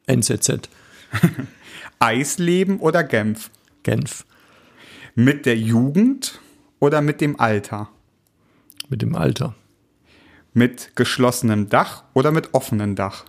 [0.06, 0.70] NZZ.
[2.00, 3.50] Eisleben oder Genf?
[3.84, 4.26] Genf.
[5.16, 6.40] Mit der Jugend
[6.80, 7.90] oder mit dem Alter?
[8.90, 9.56] Mit dem Alter.
[10.54, 13.26] Mit geschlossenem Dach oder mit offenem Dach?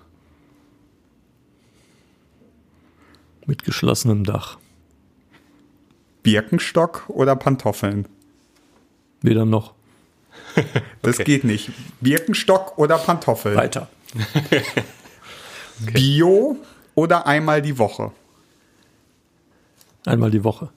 [3.46, 4.58] Mit geschlossenem Dach.
[6.22, 8.06] Birkenstock oder Pantoffeln?
[9.22, 9.74] Weder noch.
[11.02, 11.24] Das okay.
[11.24, 11.70] geht nicht.
[12.00, 13.56] Birkenstock oder Pantoffeln?
[13.56, 13.88] Weiter.
[14.34, 14.62] okay.
[15.78, 16.56] Bio
[16.98, 18.10] oder einmal die Woche?
[20.04, 20.70] Einmal die Woche.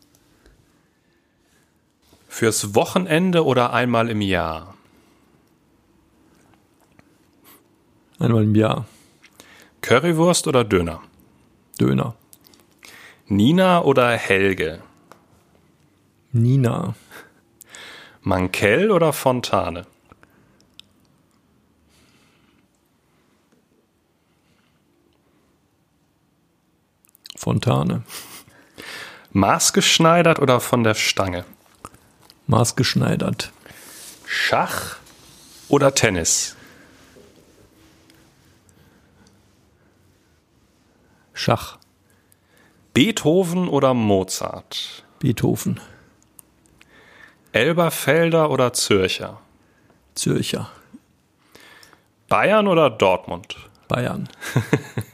[2.27, 4.75] Fürs Wochenende oder einmal im Jahr?
[8.19, 8.85] Einmal im Jahr.
[9.81, 11.01] Currywurst oder Döner?
[11.79, 12.13] Döner.
[13.25, 14.83] Nina oder Helge?
[16.31, 16.93] Nina.
[18.21, 19.87] Mankell oder Fontane?
[27.41, 28.03] Fontane.
[29.31, 31.43] Maßgeschneidert oder von der Stange?
[32.45, 33.51] Maßgeschneidert.
[34.27, 34.97] Schach
[35.67, 36.55] oder Tennis?
[41.33, 41.79] Schach.
[42.93, 45.03] Beethoven oder Mozart?
[45.17, 45.79] Beethoven.
[47.53, 49.41] Elberfelder oder Zürcher?
[50.13, 50.69] Zürcher.
[52.29, 53.55] Bayern oder Dortmund?
[53.87, 54.29] Bayern.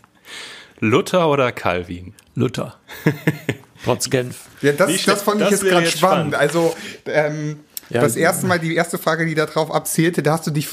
[0.80, 2.13] Luther oder Calvin?
[2.36, 2.78] Luther.
[3.84, 4.46] Trotz Genf.
[4.62, 6.34] Ja, das, das fand ich jetzt gerade spannend.
[6.34, 6.36] spannend.
[6.36, 7.60] Also, ähm,
[7.90, 10.68] ja, das erste Mal, die erste Frage, die darauf abzielte, da hast du dich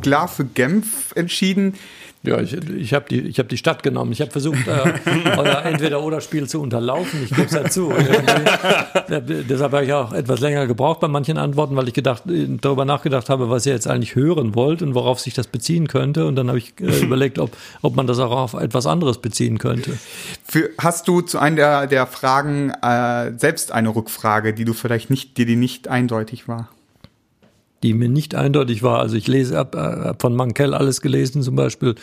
[0.00, 1.74] klar für Genf entschieden.
[2.26, 4.12] Ja, ich, ich habe die, hab die Stadt genommen.
[4.12, 4.92] Ich habe versucht, äh,
[5.36, 7.22] euer Entweder-Oder-Spiel zu unterlaufen.
[7.22, 7.92] Ich gebe es dazu.
[9.08, 13.28] Deshalb habe ich auch etwas länger gebraucht bei manchen Antworten, weil ich gedacht, darüber nachgedacht
[13.28, 16.26] habe, was ihr jetzt eigentlich hören wollt und worauf sich das beziehen könnte.
[16.26, 19.58] Und dann habe ich äh, überlegt, ob, ob man das auch auf etwas anderes beziehen
[19.58, 19.98] könnte.
[20.44, 25.10] Für, hast du zu einer der, der Fragen äh, selbst eine Rückfrage, die du vielleicht
[25.10, 26.70] nicht, dir die nicht eindeutig war?
[27.84, 28.98] Die mir nicht eindeutig war.
[28.98, 31.94] Also ich lese ab, ab von Mankell alles gelesen, zum Beispiel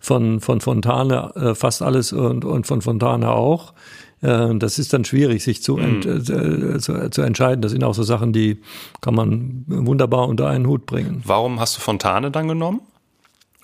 [0.00, 3.72] von, von Fontane äh, fast alles und, und von Fontane auch.
[4.20, 6.74] Äh, das ist dann schwierig, sich zu, ent, mhm.
[6.74, 7.62] äh, zu, zu, entscheiden.
[7.62, 8.60] Das sind auch so Sachen, die
[9.00, 11.22] kann man wunderbar unter einen Hut bringen.
[11.24, 12.80] Warum hast du Fontane dann genommen?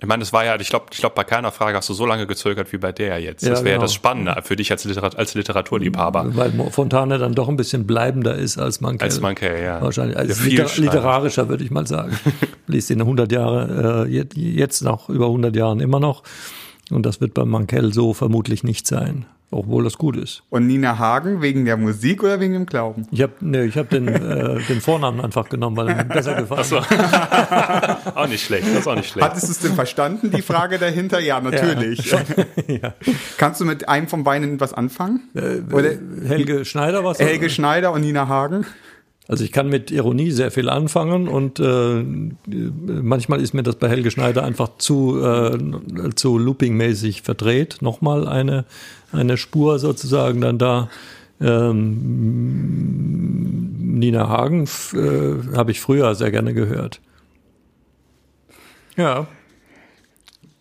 [0.05, 2.05] Ich meine, es war ja, ich glaube, ich glaube, bei keiner Frage hast du so
[2.05, 3.43] lange gezögert wie bei der jetzt.
[3.43, 3.85] Ja, das wäre genau.
[3.85, 6.37] das Spannende für dich als, Literat als Literaturliebhaber.
[6.37, 9.07] Weil Fontane dann doch ein bisschen bleibender ist als Mankell.
[9.09, 9.81] Als Mankell, ja.
[9.81, 10.19] Wahrscheinlich.
[10.19, 12.19] Als ja, liter literarischer, würde ich mal sagen.
[12.67, 16.23] Liest ihn 100 Jahre, äh, jetzt noch über 100 Jahren immer noch.
[16.91, 19.25] Und das wird bei Mankell so vermutlich nicht sein.
[19.55, 20.43] Obwohl das gut ist.
[20.51, 23.07] Und Nina Hagen wegen der Musik oder wegen dem Glauben?
[23.13, 26.65] Ich habe nee, hab den, äh, den Vornamen einfach genommen, weil er mir besser gefallen
[26.65, 26.79] so.
[28.15, 29.25] auch nicht schlecht, das ist auch nicht schlecht.
[29.25, 31.21] Hattest du es denn verstanden, die Frage dahinter?
[31.21, 32.11] Ja, natürlich.
[32.11, 32.21] Ja,
[32.67, 32.95] ja.
[33.39, 35.29] Kannst du mit einem von beiden was anfangen?
[35.35, 35.91] Äh, oder
[36.27, 37.21] Helge Schneider was?
[37.21, 38.67] Helge Schneider und Nina Hagen?
[39.27, 42.05] Also ich kann mit Ironie sehr viel anfangen und äh,
[42.47, 45.59] manchmal ist mir das bei Helge Schneider einfach zu, äh,
[46.15, 47.79] zu loopingmäßig verdreht.
[47.81, 48.67] Nochmal eine,
[49.13, 50.91] eine Spur sozusagen dann da.
[51.41, 52.35] Ähm,
[53.99, 57.01] Nina Hagen äh, habe ich früher sehr gerne gehört.
[58.97, 59.27] Ja.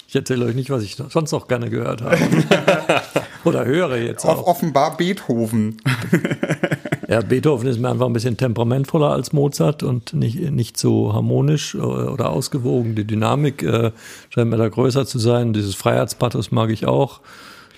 [0.08, 2.18] Ich erzähle euch nicht, was ich sonst noch gerne gehört habe.
[3.44, 4.48] Oder höre jetzt auch.
[4.48, 5.78] Offenbar Beethoven.
[7.14, 11.76] ja, Beethoven ist mir einfach ein bisschen temperamentvoller als Mozart und nicht, nicht so harmonisch
[11.76, 12.96] oder ausgewogen.
[12.96, 13.92] Die Dynamik äh,
[14.30, 15.54] scheint mir da größer zu sein.
[15.54, 17.22] Dieses Freiheitspathos mag ich auch.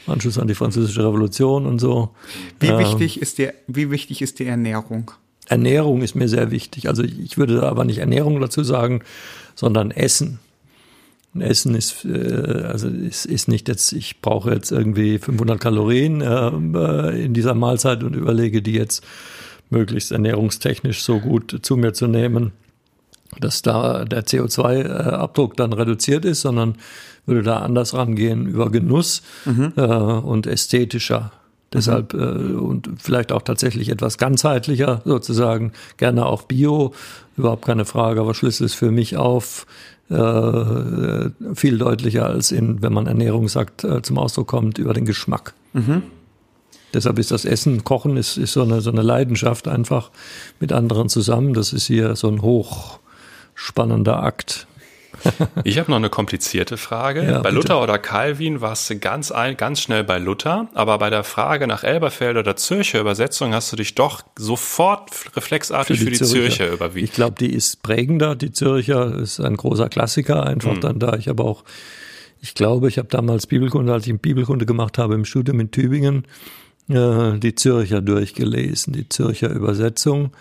[0.07, 2.11] Anschluss an die französische Revolution und so.
[2.61, 5.11] Wie ähm, wichtig ist der, wie wichtig ist die Ernährung?
[5.47, 6.87] Ernährung ist mir sehr wichtig.
[6.87, 9.01] Also ich würde aber nicht Ernährung dazu sagen,
[9.53, 10.39] sondern Essen.
[11.41, 17.23] Essen ist, äh, also ist, ist nicht jetzt, ich brauche jetzt irgendwie 500 Kalorien äh,
[17.23, 19.03] in dieser Mahlzeit und überlege, die jetzt
[19.69, 22.51] möglichst ernährungstechnisch so gut zu mir zu nehmen,
[23.39, 26.75] dass da der CO2-Abdruck dann reduziert ist, sondern
[27.25, 29.73] würde da anders rangehen über Genuss mhm.
[29.75, 31.31] äh, und ästhetischer.
[31.73, 32.19] Deshalb mhm.
[32.19, 36.93] äh, und vielleicht auch tatsächlich etwas ganzheitlicher sozusagen, gerne auch Bio,
[37.35, 39.65] überhaupt keine Frage, aber Schlüssel ist für mich auf
[40.09, 45.05] äh, viel deutlicher als in, wenn man Ernährung sagt, äh, zum Ausdruck kommt, über den
[45.05, 45.53] Geschmack.
[45.73, 46.03] Mhm.
[46.93, 50.11] Deshalb ist das Essen, Kochen ist, ist so, eine, so eine Leidenschaft einfach
[50.59, 51.53] mit anderen zusammen.
[51.53, 54.67] Das ist hier so ein hochspannender Akt.
[55.63, 57.23] Ich habe noch eine komplizierte Frage.
[57.23, 57.55] Ja, bei bitte.
[57.55, 61.67] Luther oder Calvin warst du ganz, ein, ganz schnell bei Luther, aber bei der Frage
[61.67, 66.29] nach Elberfeld oder Zürcher Übersetzung hast du dich doch sofort reflexartig für die, für die
[66.29, 66.55] Zürcher.
[66.55, 67.05] Zürcher überwiesen.
[67.05, 68.35] Ich glaube, die ist prägender.
[68.35, 70.81] Die Zürcher ist ein großer Klassiker einfach mhm.
[70.81, 71.15] dann da.
[71.15, 71.63] Ich habe auch,
[72.41, 76.25] ich glaube, ich habe damals Bibelkunde, als ich Bibelkunde gemacht habe im Studium in Tübingen,
[76.89, 80.31] äh, die Zürcher durchgelesen, die Zürcher Übersetzung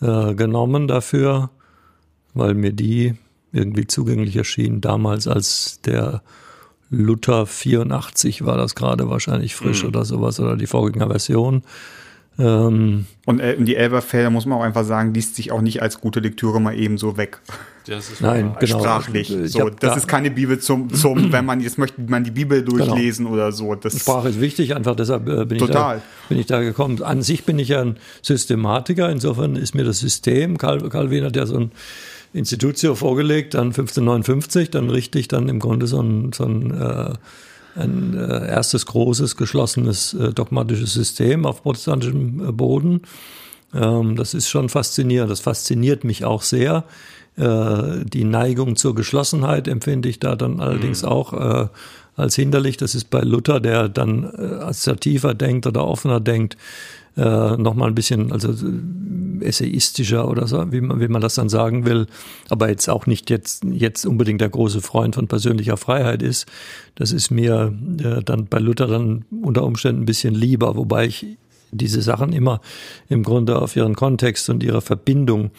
[0.00, 1.50] äh, genommen dafür,
[2.34, 3.14] weil mir die
[3.52, 6.22] irgendwie zugänglich erschien, damals als der
[6.90, 9.90] Luther 84 war das gerade wahrscheinlich frisch mhm.
[9.90, 11.62] oder sowas oder die Vorgängerversion.
[12.38, 16.00] Ähm, und äh, die Elberfelder, muss man auch einfach sagen, liest sich auch nicht als
[16.00, 17.40] gute Lektüre mal eben so weg.
[18.20, 18.80] Nein, genau.
[18.80, 19.28] Sprachlich.
[19.46, 22.62] So, das da, ist keine Bibel zum, zum, wenn man jetzt möchte man die Bibel
[22.62, 22.84] genau.
[22.84, 23.36] durchlesen genau.
[23.36, 23.74] oder so.
[23.74, 25.96] Das Sprache ist wichtig, einfach deshalb äh, bin, total.
[25.96, 27.02] Ich da, bin ich da gekommen.
[27.02, 31.46] An sich bin ich ja ein Systematiker, insofern ist mir das System, Wien hat ja
[31.46, 31.72] so ein
[32.32, 37.12] Institutio vorgelegt, dann 1559, dann richtig dann im Grunde so ein, so ein, äh,
[37.74, 43.02] ein äh, erstes großes, geschlossenes äh, dogmatisches System auf protestantischem äh, Boden.
[43.74, 45.30] Ähm, das ist schon faszinierend.
[45.30, 46.84] Das fasziniert mich auch sehr.
[47.36, 51.08] Äh, die Neigung zur Geschlossenheit empfinde ich da dann allerdings mhm.
[51.08, 51.68] auch äh,
[52.16, 52.76] als hinderlich.
[52.76, 56.56] Das ist bei Luther, der dann assoziativer denkt oder offener denkt,
[57.18, 61.48] äh, nochmal ein bisschen, also äh, essayistischer oder so, wie man, wie man das dann
[61.48, 62.06] sagen will,
[62.48, 66.46] aber jetzt auch nicht jetzt, jetzt unbedingt der große Freund von persönlicher Freiheit ist.
[66.94, 71.26] Das ist mir äh, dann bei Luther dann unter Umständen ein bisschen lieber, wobei ich
[71.70, 72.60] diese Sachen immer
[73.08, 75.50] im Grunde auf ihren Kontext und ihre Verbindung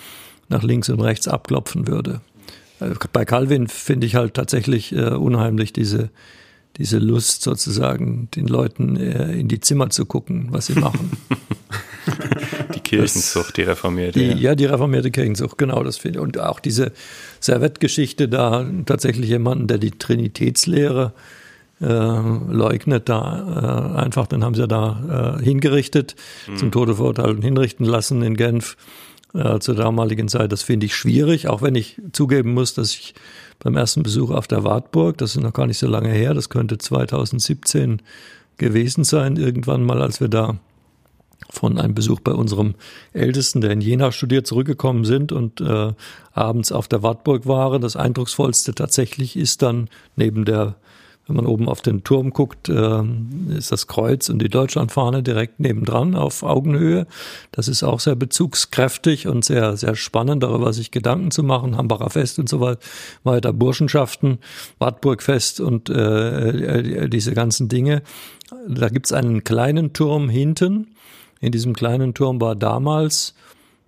[0.48, 2.22] nach links und rechts abklopfen würde.
[2.80, 6.10] Äh, bei Calvin finde ich halt tatsächlich äh, unheimlich diese
[6.80, 11.12] diese Lust sozusagen, den Leuten äh, in die Zimmer zu gucken, was sie machen.
[12.74, 14.18] die Kirchenzucht, die reformierte.
[14.18, 16.24] Die, ja, die reformierte Kirchenzucht, genau, das finde ich.
[16.24, 16.94] Und auch diese
[17.42, 21.12] Servettgeschichte da, tatsächlich jemanden, der die Trinitätslehre
[21.82, 26.15] äh, leugnet, da äh, einfach, dann haben sie da äh, hingerichtet,
[26.48, 26.58] mhm.
[26.58, 28.78] zum Tode verurteilt und hinrichten lassen in Genf
[29.34, 30.54] äh, zur damaligen Zeit.
[30.54, 33.15] Das finde ich schwierig, auch wenn ich zugeben muss, dass ich
[33.60, 35.17] beim ersten Besuch auf der Wartburg.
[35.17, 36.34] Das ist noch gar nicht so lange her.
[36.34, 38.02] Das könnte 2017
[38.58, 40.58] gewesen sein, irgendwann mal, als wir da
[41.50, 42.76] von einem Besuch bei unserem
[43.13, 45.93] Ältesten, der in Jena studiert, zurückgekommen sind und äh,
[46.34, 47.82] abends auf der Wartburg waren.
[47.82, 50.76] Das Eindrucksvollste tatsächlich ist dann neben der
[51.30, 53.04] wenn man oben auf den Turm guckt, äh,
[53.56, 57.06] ist das Kreuz und die Deutschlandfahne direkt nebendran auf Augenhöhe.
[57.52, 61.78] Das ist auch sehr bezugskräftig und sehr, sehr spannend, darüber sich Gedanken zu machen.
[61.78, 62.60] Hambacher Fest und so
[63.24, 64.39] weiter, Burschenschaften,
[64.80, 68.02] Wartburgfest und äh, äh, diese ganzen Dinge.
[68.68, 70.88] Da gibt's einen kleinen Turm hinten.
[71.39, 73.36] In diesem kleinen Turm war damals,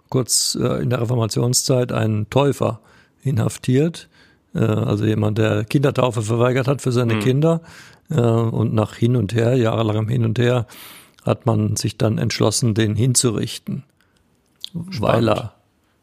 [0.09, 2.81] kurz äh, in der Reformationszeit, ein Täufer
[3.23, 4.10] inhaftiert äh,
[4.59, 7.19] also jemand, der Kindertaufe verweigert hat für seine mhm.
[7.19, 7.61] Kinder.
[8.09, 10.67] Äh, und nach hin und her, jahrelangem Hin und Her,
[11.25, 13.83] hat man sich dann entschlossen, den hinzurichten.
[14.73, 15.01] Spannend.
[15.01, 15.53] Weil er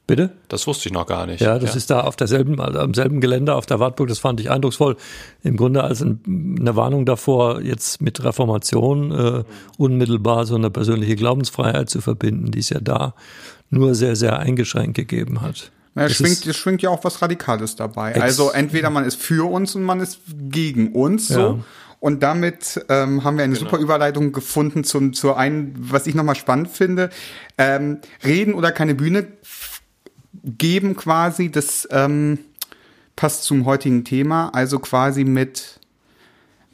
[0.08, 0.30] Bitte?
[0.48, 1.42] Das wusste ich noch gar nicht.
[1.42, 1.76] Ja, das ja.
[1.76, 4.08] ist da auf derselben, also am selben Gelände auf der Wartburg.
[4.08, 4.96] Das fand ich eindrucksvoll.
[5.42, 6.16] Im Grunde als eine
[6.76, 9.44] Warnung davor, jetzt mit Reformation äh,
[9.76, 12.50] unmittelbar so eine persönliche Glaubensfreiheit zu verbinden.
[12.50, 13.12] Die ist ja da.
[13.68, 15.72] nur sehr, sehr eingeschränkt gegeben hat.
[15.98, 18.20] Na, es, schwingt, es schwingt ja auch was Radikales dabei.
[18.20, 21.40] Also entweder man ist für uns und man ist gegen uns so.
[21.40, 21.58] Ja.
[22.00, 23.70] Und damit ähm, haben wir eine genau.
[23.70, 27.11] super Überleitung gefunden zum, zu einen, was ich nochmal spannend finde.
[27.56, 29.26] Ähm, reden oder keine Bühne
[30.44, 32.38] geben quasi, das ähm,
[33.16, 34.50] passt zum heutigen Thema.
[34.50, 35.80] Also quasi mit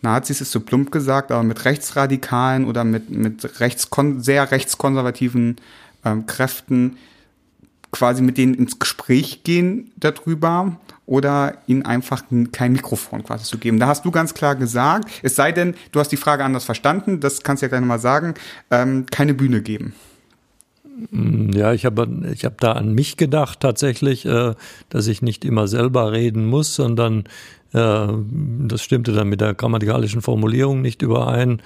[0.02, 5.56] Nazis ist so plump gesagt, aber mit Rechtsradikalen oder mit, mit rechtskon sehr rechtskonservativen
[6.04, 6.98] ähm, Kräften
[7.94, 10.76] quasi mit denen ins Gespräch gehen darüber
[11.07, 13.78] oder ihnen einfach kein Mikrofon quasi zu geben.
[13.78, 17.20] Da hast du ganz klar gesagt, es sei denn, du hast die Frage anders verstanden,
[17.20, 18.35] das kannst du ja gleich nochmal sagen,
[18.72, 19.94] ähm, keine Bühne geben.
[21.11, 24.54] Mm, ja, ich habe ich hab da an mich gedacht tatsächlich, äh,
[24.88, 27.24] dass ich nicht immer selber reden muss, sondern
[27.72, 28.09] äh,
[28.66, 31.62] das stimmte dann mit der grammatikalischen Formulierung nicht überein.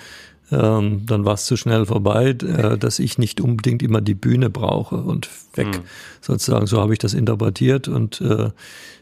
[0.50, 4.50] Ähm, dann war es zu schnell vorbei, äh, dass ich nicht unbedingt immer die Bühne
[4.50, 5.66] brauche und weg.
[5.66, 5.82] Mhm.
[6.20, 7.88] Sozusagen, so habe ich das interpretiert.
[7.88, 8.50] Und äh,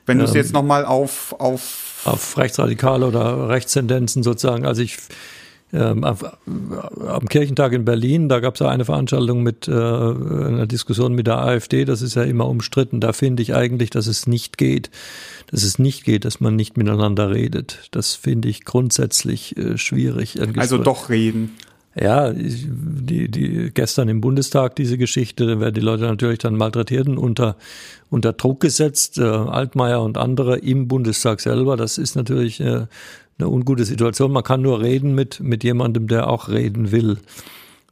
[0.07, 4.97] wenn du es ähm, jetzt nochmal auf, auf auf Rechtsradikale oder Rechtstendenzen sozusagen, also ich
[5.73, 11.13] ähm, am Kirchentag in Berlin, da gab es ja eine Veranstaltung mit äh, einer Diskussion
[11.15, 13.01] mit der AfD, das ist ja immer umstritten.
[13.01, 14.91] Da finde ich eigentlich, dass es nicht geht,
[15.51, 17.89] dass es nicht geht, dass man nicht miteinander redet.
[17.91, 20.39] Das finde ich grundsätzlich äh, schwierig.
[20.57, 21.57] Also doch reden.
[21.99, 27.09] Ja, die, die gestern im Bundestag diese Geschichte, da werden die Leute natürlich dann malträtiert
[27.09, 27.57] und unter,
[28.11, 31.79] unter Druck gesetzt, äh, Altmaier und andere im Bundestag selber.
[31.79, 32.87] Das ist natürlich äh,
[33.39, 34.33] eine ungute Situation.
[34.33, 37.19] Man kann nur reden mit, mit jemandem, der auch reden will.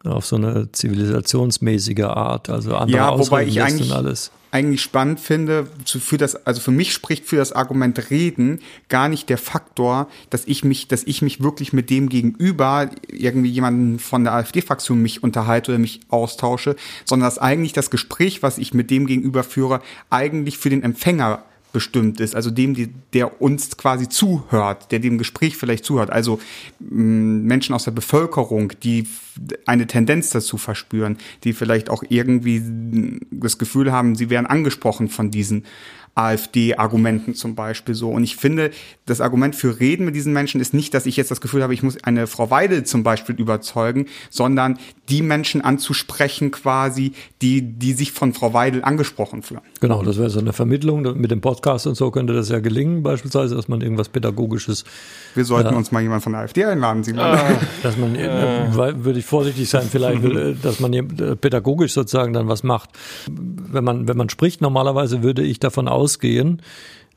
[0.05, 2.51] Auf so eine zivilisationsmäßige Art.
[2.51, 4.31] Also andere ja, wobei ich eigentlich, alles.
[4.51, 9.31] eigentlich spannend finde, für das, also für mich spricht für das Argument Reden gar nicht
[9.31, 14.25] der Faktor, dass ich mich, dass ich mich wirklich mit dem gegenüber irgendwie jemanden von
[14.25, 16.77] der AfD-Fraktion mich unterhalte oder mich austausche,
[17.07, 19.81] sondern dass eigentlich das Gespräch, was ich mit dem gegenüber führe,
[20.11, 25.19] eigentlich für den Empfänger bestimmt ist, also dem, die, der uns quasi zuhört, der dem
[25.19, 26.41] Gespräch vielleicht zuhört, also
[26.79, 29.07] Menschen aus der Bevölkerung, die
[29.67, 32.63] eine Tendenz dazu verspüren, die vielleicht auch irgendwie
[33.33, 35.65] das Gefühl haben, sie werden angesprochen von diesen
[36.15, 38.11] AfD-Argumenten zum Beispiel so.
[38.11, 38.71] Und ich finde,
[39.07, 41.75] das Argument für Reden mit diesen Menschen ist nicht, dass ich jetzt das Gefühl habe,
[41.75, 47.93] ich muss eine Frau Weidel zum Beispiel überzeugen, sondern die Menschen anzusprechen quasi, die, die
[47.93, 49.61] sich von Frau Weidel angesprochen fühlen.
[49.81, 51.03] Genau, das wäre so eine Vermittlung.
[51.21, 54.85] Mit dem Podcast und so könnte das ja gelingen, beispielsweise, dass man irgendwas Pädagogisches.
[55.35, 57.27] Wir sollten äh, uns mal jemand von der AfD einladen, Simon.
[57.27, 57.39] Äh,
[57.83, 61.03] dass man, äh, würde ich vorsichtig sein, vielleicht, äh, dass man äh,
[61.37, 62.91] pädagogisch sozusagen dann was macht.
[63.29, 66.61] Wenn man, wenn man spricht, normalerweise würde ich davon aus, ausgehen,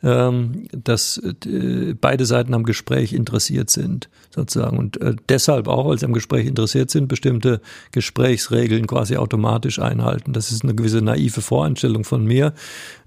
[0.01, 4.77] dass äh, beide Seiten am Gespräch interessiert sind, sozusagen.
[4.77, 10.33] Und äh, deshalb auch, weil sie am Gespräch interessiert sind, bestimmte Gesprächsregeln quasi automatisch einhalten.
[10.33, 12.53] Das ist eine gewisse naive Voreinstellung von mir.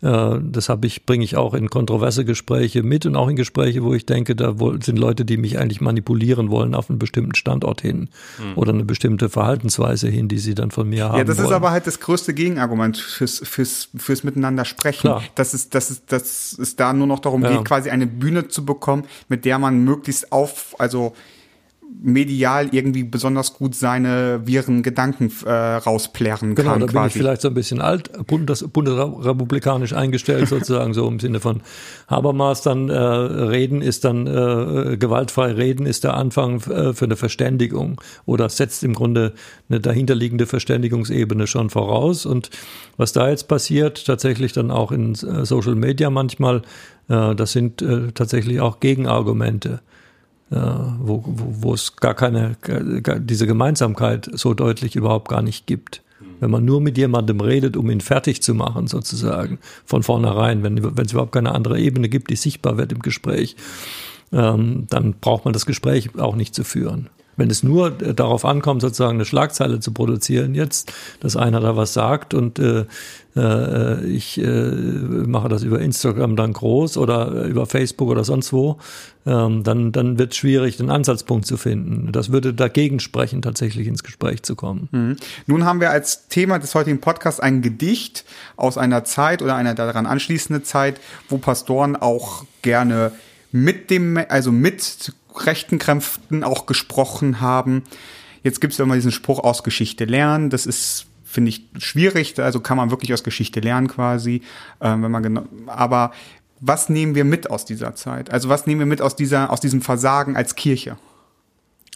[0.03, 3.85] Äh, das habe ich, bringe ich auch in kontroverse Gespräche mit und auch in Gespräche,
[3.85, 7.83] wo ich denke, da sind Leute, die mich eigentlich manipulieren wollen auf einen bestimmten Standort
[7.83, 8.57] hin mhm.
[8.57, 11.19] oder eine bestimmte Verhaltensweise hin, die sie dann von mir haben.
[11.19, 11.47] Ja, das wollen.
[11.47, 15.03] ist aber halt das größte Gegenargument fürs, fürs, fürs Miteinander sprechen.
[15.03, 15.23] Klar.
[15.37, 17.51] Das ist, das ist, das ist da nur noch darum ja.
[17.51, 21.15] geht, quasi eine Bühne zu bekommen, mit der man möglichst auf, also
[22.03, 26.81] medial irgendwie besonders gut seine wirren Gedanken äh, rausplärren genau, kann.
[26.81, 27.03] Genau, da quasi.
[27.03, 31.63] bin ich vielleicht so ein bisschen alt, bundes, bundesrepublikanisch eingestellt sozusagen, so im Sinne von
[32.09, 37.17] Habermas dann äh, reden ist dann äh, gewaltfrei reden ist der Anfang äh, für eine
[37.17, 39.35] Verständigung oder setzt im Grunde
[39.69, 42.51] eine dahinterliegende Verständigungsebene schon voraus und
[42.97, 46.63] was da jetzt passiert, tatsächlich dann auch in Social Media manchmal,
[47.09, 49.81] äh, das sind äh, tatsächlich auch Gegenargumente
[50.51, 52.57] wo, wo, wo es gar keine,
[53.21, 56.03] diese Gemeinsamkeit so deutlich überhaupt gar nicht gibt.
[56.41, 60.97] Wenn man nur mit jemandem redet, um ihn fertig zu machen, sozusagen, von vornherein, wenn,
[60.97, 63.57] wenn es überhaupt keine andere Ebene gibt, die sichtbar wird im Gespräch,
[64.33, 67.11] ähm, dann braucht man das Gespräch auch nicht zu führen.
[67.41, 71.95] Wenn es nur darauf ankommt, sozusagen eine Schlagzeile zu produzieren, jetzt, dass einer da was
[71.95, 72.85] sagt und äh,
[73.35, 78.77] äh, ich äh, mache das über Instagram dann groß oder über Facebook oder sonst wo,
[79.25, 82.13] ähm, dann, dann wird es schwierig, den Ansatzpunkt zu finden.
[82.13, 84.91] Das würde dagegen sprechen, tatsächlich ins Gespräch zu kommen.
[84.93, 85.17] Mhm.
[85.47, 88.27] Nun haben wir als Thema des heutigen Podcasts ein Gedicht
[88.59, 93.13] aus einer Zeit oder einer daran anschließenden Zeit, wo Pastoren auch gerne
[93.51, 97.85] mit dem, also mit rechten Kräften auch gesprochen haben.
[98.43, 100.51] Jetzt gibt es immer diesen Spruch aus Geschichte lernen.
[100.51, 102.39] Das ist finde ich schwierig.
[102.39, 104.43] Also kann man wirklich aus Geschichte lernen quasi,
[104.81, 105.45] äh, wenn man genau.
[105.67, 106.13] Aber
[106.61, 108.31] was nehmen wir mit aus dieser Zeit?
[108.31, 110.97] Also was nehmen wir mit aus dieser aus diesem Versagen als Kirche?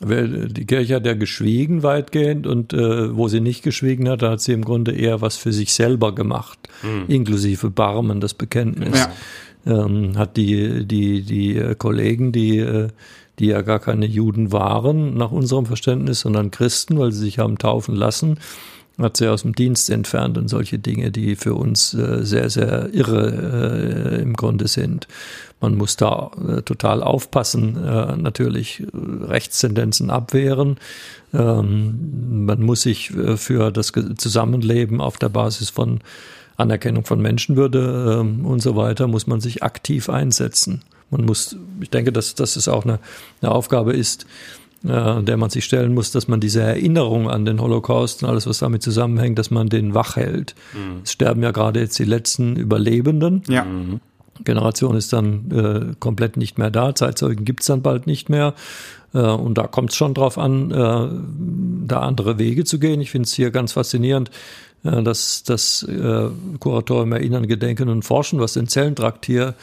[0.01, 4.53] Die Kirche hat ja geschwiegen weitgehend und äh, wo sie nicht geschwiegen hat, hat sie
[4.53, 7.05] im Grunde eher was für sich selber gemacht, mhm.
[7.07, 8.99] inklusive Barmen, das Bekenntnis.
[8.99, 9.13] Ja.
[9.67, 12.89] Ähm, hat die, die, die äh, Kollegen, die, äh,
[13.39, 17.59] die ja gar keine Juden waren, nach unserem Verständnis, sondern Christen, weil sie sich haben
[17.59, 18.39] taufen lassen,
[18.99, 22.95] hat sie aus dem Dienst entfernt und solche Dinge, die für uns äh, sehr, sehr
[22.95, 25.09] irre äh, im Grunde sind.
[25.61, 28.87] Man muss da äh, total aufpassen, äh, natürlich äh,
[29.25, 30.77] Rechtstendenzen abwehren.
[31.33, 36.01] Ähm, man muss sich äh, für das Zusammenleben auf der Basis von
[36.57, 40.83] Anerkennung von Menschenwürde ähm, und so weiter, muss man sich aktiv einsetzen.
[41.17, 42.99] Man muss, ich denke, dass, dass es auch eine,
[43.41, 44.27] eine Aufgabe ist,
[44.85, 48.47] äh, der man sich stellen muss, dass man diese Erinnerung an den Holocaust und alles,
[48.47, 50.55] was damit zusammenhängt, dass man den wach hält.
[50.73, 51.01] Mhm.
[51.05, 53.43] Es sterben ja gerade jetzt die letzten Überlebenden.
[53.49, 53.65] Ja.
[53.65, 54.01] Mhm.
[54.43, 58.55] Generation ist dann äh, komplett nicht mehr da, Zeitzeugen gibt's dann bald nicht mehr.
[59.15, 63.01] Äh, und da kommt es schon drauf an, äh, da andere Wege zu gehen.
[63.01, 64.31] Ich finde es hier ganz faszinierend,
[64.83, 69.55] äh, dass das äh, Kuratorium Erinnern, Gedenken und Forschen, was den Zellentrakt hier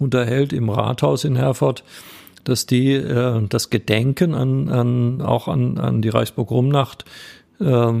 [0.00, 1.84] unterhält im Rathaus in Herford,
[2.44, 7.04] dass die äh, das Gedenken an, an auch an, an die Reichspogromnacht
[7.60, 7.92] äh,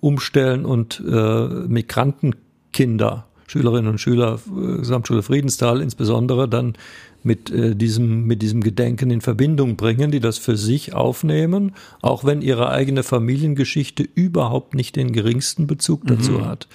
[0.00, 6.74] umstellen und äh, Migrantenkinder, Schülerinnen und Schüler äh, Gesamtschule Friedenstal insbesondere dann
[7.22, 11.72] mit äh, diesem mit diesem Gedenken in Verbindung bringen, die das für sich aufnehmen,
[12.02, 16.46] auch wenn ihre eigene Familiengeschichte überhaupt nicht den geringsten Bezug dazu mhm.
[16.46, 16.68] hat.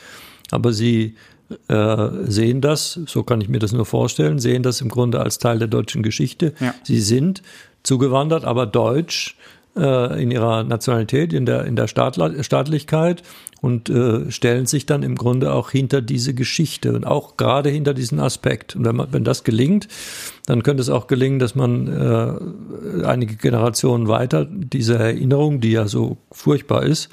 [0.51, 1.15] Aber sie
[1.67, 5.39] äh, sehen das, so kann ich mir das nur vorstellen, sehen das im Grunde als
[5.39, 6.53] Teil der deutschen Geschichte.
[6.59, 6.75] Ja.
[6.83, 7.41] Sie sind
[7.83, 9.35] zugewandert, aber deutsch
[9.75, 13.23] äh, in ihrer Nationalität, in der, in der Staatla Staatlichkeit
[13.61, 17.93] und äh, stellen sich dann im Grunde auch hinter diese Geschichte und auch gerade hinter
[17.93, 18.75] diesen Aspekt.
[18.75, 19.87] Und wenn, man, wenn das gelingt,
[20.45, 25.87] dann könnte es auch gelingen, dass man äh, einige Generationen weiter diese Erinnerung, die ja
[25.87, 27.09] so furchtbar ist.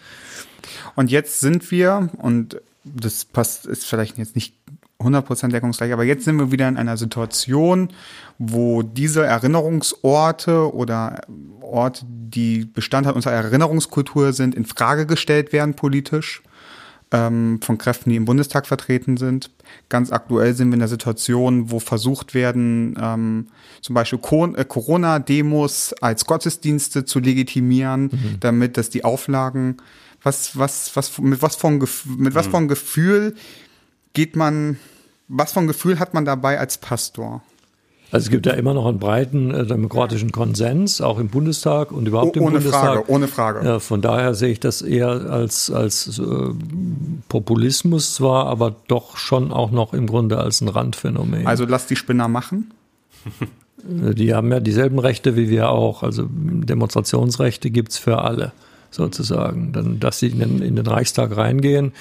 [0.95, 2.61] Und jetzt sind wir, und
[2.95, 4.55] das passt, ist vielleicht jetzt nicht
[4.99, 7.91] 100% deckungsgleich, aber jetzt sind wir wieder in einer Situation,
[8.39, 11.20] wo diese Erinnerungsorte oder
[11.61, 16.43] Orte, die Bestandteil unserer Erinnerungskultur sind, in Frage gestellt werden politisch
[17.12, 19.51] ähm, von Kräften, die im Bundestag vertreten sind.
[19.89, 23.49] Ganz aktuell sind wir in der Situation, wo versucht werden, ähm,
[23.80, 24.18] zum Beispiel
[24.57, 28.37] äh, Corona-Demos als Gottesdienste zu legitimieren, mhm.
[28.41, 29.76] damit dass die Auflagen
[30.22, 31.82] was, was, was, mit was von,
[32.18, 33.34] mit was von Gefühl
[34.12, 34.78] geht man,
[35.28, 37.42] was von Gefühl hat man dabei als Pastor?
[38.12, 42.06] Also es gibt ja immer noch einen breiten äh, demokratischen Konsens, auch im Bundestag und
[42.06, 42.80] überhaupt oh, im Bundestag.
[42.80, 43.66] Frage, ohne Frage.
[43.66, 46.22] Ja, von daher sehe ich das eher als, als äh,
[47.28, 51.46] Populismus zwar, aber doch schon auch noch im Grunde als ein Randphänomen.
[51.46, 52.72] Also lass die Spinner machen?
[53.84, 56.04] Äh, die haben ja dieselben Rechte wie wir auch.
[56.04, 58.52] Also Demonstrationsrechte gibt es für alle
[58.91, 59.72] sozusagen.
[59.72, 61.93] Dann, dass sie in den, in den Reichstag reingehen,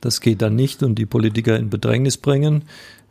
[0.00, 2.64] das geht dann nicht und die Politiker in Bedrängnis bringen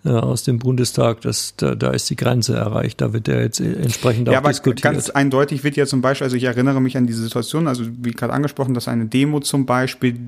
[0.05, 3.01] äh, aus dem Bundestag, das, da, da ist die Grenze erreicht.
[3.01, 4.84] Da wird ja jetzt entsprechend ja, auch aber diskutiert.
[4.84, 8.11] Ganz eindeutig wird ja zum Beispiel, also ich erinnere mich an diese Situation, also wie
[8.11, 10.19] gerade angesprochen, dass eine Demo zum Beispiel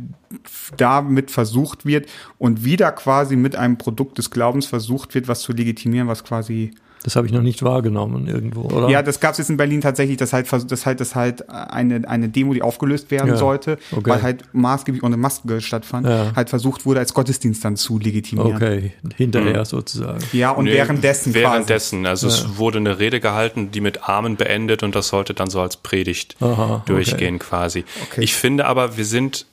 [0.78, 5.54] damit versucht wird und wieder quasi mit einem Produkt des Glaubens versucht wird, was zu
[5.54, 6.72] legitimieren, was quasi
[7.04, 8.90] das habe ich noch nicht wahrgenommen irgendwo, oder?
[8.90, 12.08] Ja, das gab es jetzt in Berlin tatsächlich, dass halt, dass halt, dass halt eine,
[12.08, 14.10] eine Demo, die aufgelöst werden ja, sollte, okay.
[14.10, 16.32] weil halt maßgeblich ohne Maske stattfand, ja.
[16.36, 18.56] halt versucht wurde, als Gottesdienst dann zu legitimieren.
[18.56, 19.66] Okay, hinterher mhm.
[19.66, 20.20] sozusagen.
[20.34, 21.34] Ja, und nee, währenddessen.
[21.34, 22.02] Währenddessen.
[22.04, 22.10] Quasi.
[22.10, 22.34] Also ja.
[22.34, 25.78] es wurde eine Rede gehalten, die mit Amen beendet und das sollte dann so als
[25.78, 27.46] Predigt Aha, durchgehen okay.
[27.46, 27.86] quasi.
[28.10, 28.24] Okay.
[28.24, 29.46] Ich finde aber, wir sind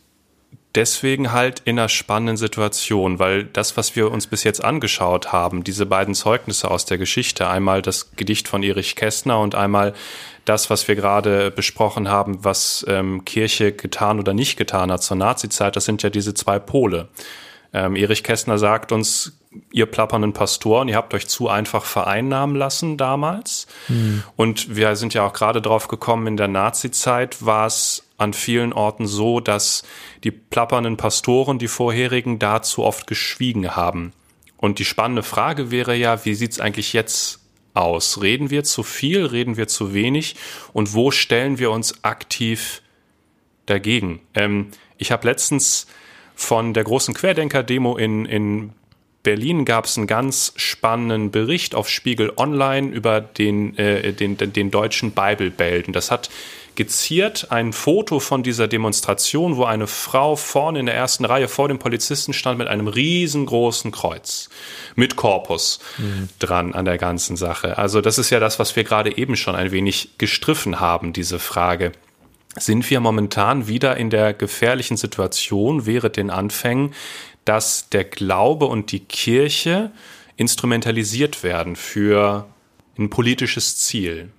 [0.74, 5.64] deswegen halt in einer spannenden Situation, weil das, was wir uns bis jetzt angeschaut haben,
[5.64, 9.94] diese beiden Zeugnisse aus der Geschichte, einmal das Gedicht von Erich Kästner und einmal
[10.44, 15.16] das, was wir gerade besprochen haben, was ähm, Kirche getan oder nicht getan hat zur
[15.16, 17.08] Nazizeit, das sind ja diese zwei Pole.
[17.72, 19.32] Ähm, Erich Kästner sagt uns,
[19.72, 23.66] ihr plappernden Pastoren, ihr habt euch zu einfach vereinnahmen lassen damals.
[23.88, 24.22] Mhm.
[24.36, 28.72] Und wir sind ja auch gerade drauf gekommen, in der Nazizeit war es an vielen
[28.72, 29.84] Orten so, dass
[30.22, 34.12] die plappernden Pastoren, die vorherigen, dazu oft geschwiegen haben.
[34.56, 37.40] Und die spannende Frage wäre ja, wie sieht's eigentlich jetzt
[37.74, 38.22] aus?
[38.22, 40.36] Reden wir zu viel, reden wir zu wenig
[40.72, 42.82] und wo stellen wir uns aktiv
[43.66, 44.20] dagegen?
[44.34, 45.86] Ähm, ich habe letztens
[46.34, 48.72] von der großen Querdenker-Demo in, in
[49.24, 54.52] Berlin gab es einen ganz spannenden Bericht auf Spiegel Online über den, äh, den, den,
[54.52, 55.88] den deutschen Bible Belt.
[55.88, 56.30] Und das hat
[56.76, 61.68] geziert ein Foto von dieser Demonstration, wo eine Frau vorne in der ersten Reihe vor
[61.68, 64.48] dem Polizisten stand mit einem riesengroßen Kreuz
[64.94, 66.28] mit Korpus mhm.
[66.38, 67.78] dran an der ganzen Sache.
[67.78, 71.38] Also das ist ja das, was wir gerade eben schon ein wenig gestriffen haben, diese
[71.38, 71.92] Frage.
[72.56, 76.94] Sind wir momentan wieder in der gefährlichen Situation während den Anfängen,
[77.44, 79.90] dass der Glaube und die Kirche
[80.36, 82.46] instrumentalisiert werden für
[82.98, 84.30] ein politisches Ziel?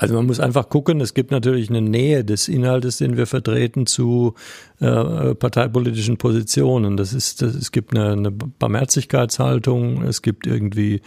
[0.00, 3.84] Also man muss einfach gucken, es gibt natürlich eine Nähe des Inhaltes, den wir vertreten,
[3.84, 4.34] zu
[4.78, 6.96] äh, parteipolitischen Positionen.
[6.96, 11.02] Das ist, das, es gibt eine, eine Barmherzigkeitshaltung, es gibt irgendwie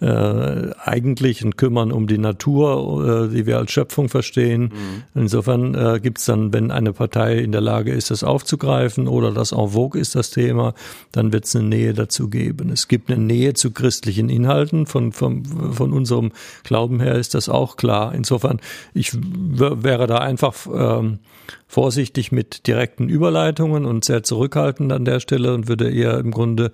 [0.00, 4.64] äh, eigentlich ein Kümmern um die Natur, äh, die wir als Schöpfung verstehen.
[4.64, 5.02] Mhm.
[5.14, 9.32] Insofern äh, gibt es dann, wenn eine Partei in der Lage ist, das aufzugreifen oder
[9.32, 10.74] das en vogue ist, das Thema,
[11.12, 12.70] dann wird es eine Nähe dazu geben.
[12.70, 14.86] Es gibt eine Nähe zu christlichen Inhalten.
[14.86, 16.32] Von, von, von unserem
[16.62, 18.14] Glauben her ist das auch klar.
[18.14, 18.60] Insofern,
[18.92, 21.20] ich wäre da einfach ähm,
[21.66, 26.72] vorsichtig mit direkten Überleitungen und sehr zurückhaltend an der Stelle und würde eher im Grunde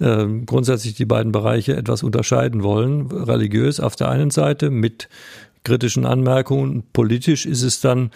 [0.00, 3.10] äh, grundsätzlich die beiden Bereiche etwas unterscheiden wollen.
[3.10, 5.08] Religiös auf der einen Seite mit
[5.64, 6.82] kritischen Anmerkungen.
[6.92, 8.10] Politisch ist es dann,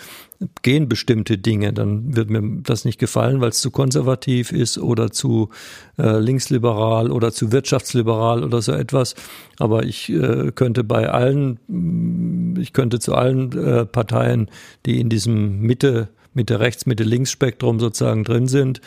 [0.62, 1.72] gehen bestimmte Dinge.
[1.72, 5.51] Dann wird mir das nicht gefallen, weil es zu konservativ ist oder zu
[5.99, 9.14] äh, linksliberal oder zu wirtschaftsliberal oder so etwas.
[9.59, 14.51] Aber ich äh, könnte bei allen, ich könnte zu allen äh, Parteien,
[14.85, 18.80] die in diesem Mitte, Mitte-Rechts, Mitte-Links-Spektrum sozusagen drin sind,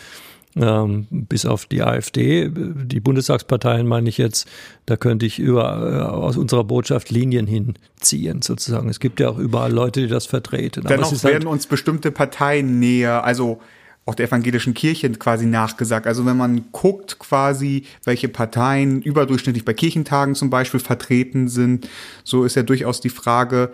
[0.56, 4.48] ähm, bis auf die AfD, die Bundestagsparteien meine ich jetzt,
[4.86, 8.90] da könnte ich über, äh, aus unserer Botschaft Linien hinziehen sozusagen.
[8.90, 10.86] Es gibt ja auch überall Leute, die das vertreten.
[10.88, 13.60] Dennoch halt werden halt uns bestimmte Parteien näher, also
[14.06, 16.08] auch der evangelischen Kirche quasi nachgesagt.
[16.08, 21.88] Also wenn man guckt quasi, welche Parteien überdurchschnittlich bei Kirchentagen zum Beispiel vertreten sind,
[22.24, 23.72] so ist ja durchaus die Frage,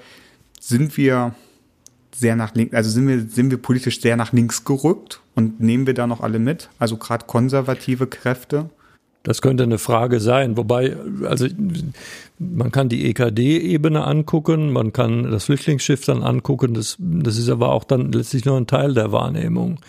[0.60, 1.36] sind wir
[2.18, 5.88] sehr nach links, also sind wir, sind wir politisch sehr nach links gerückt und nehmen
[5.88, 6.70] wir da noch alle mit?
[6.80, 8.70] Also gerade konservative Kräfte?
[9.24, 10.56] Das könnte eine Frage sein.
[10.56, 11.48] Wobei, also
[12.38, 16.76] man kann die EKD-Ebene angucken, man kann das Flüchtlingsschiff dann angucken.
[16.76, 19.80] Das, das ist aber auch dann letztlich nur ein Teil der Wahrnehmung.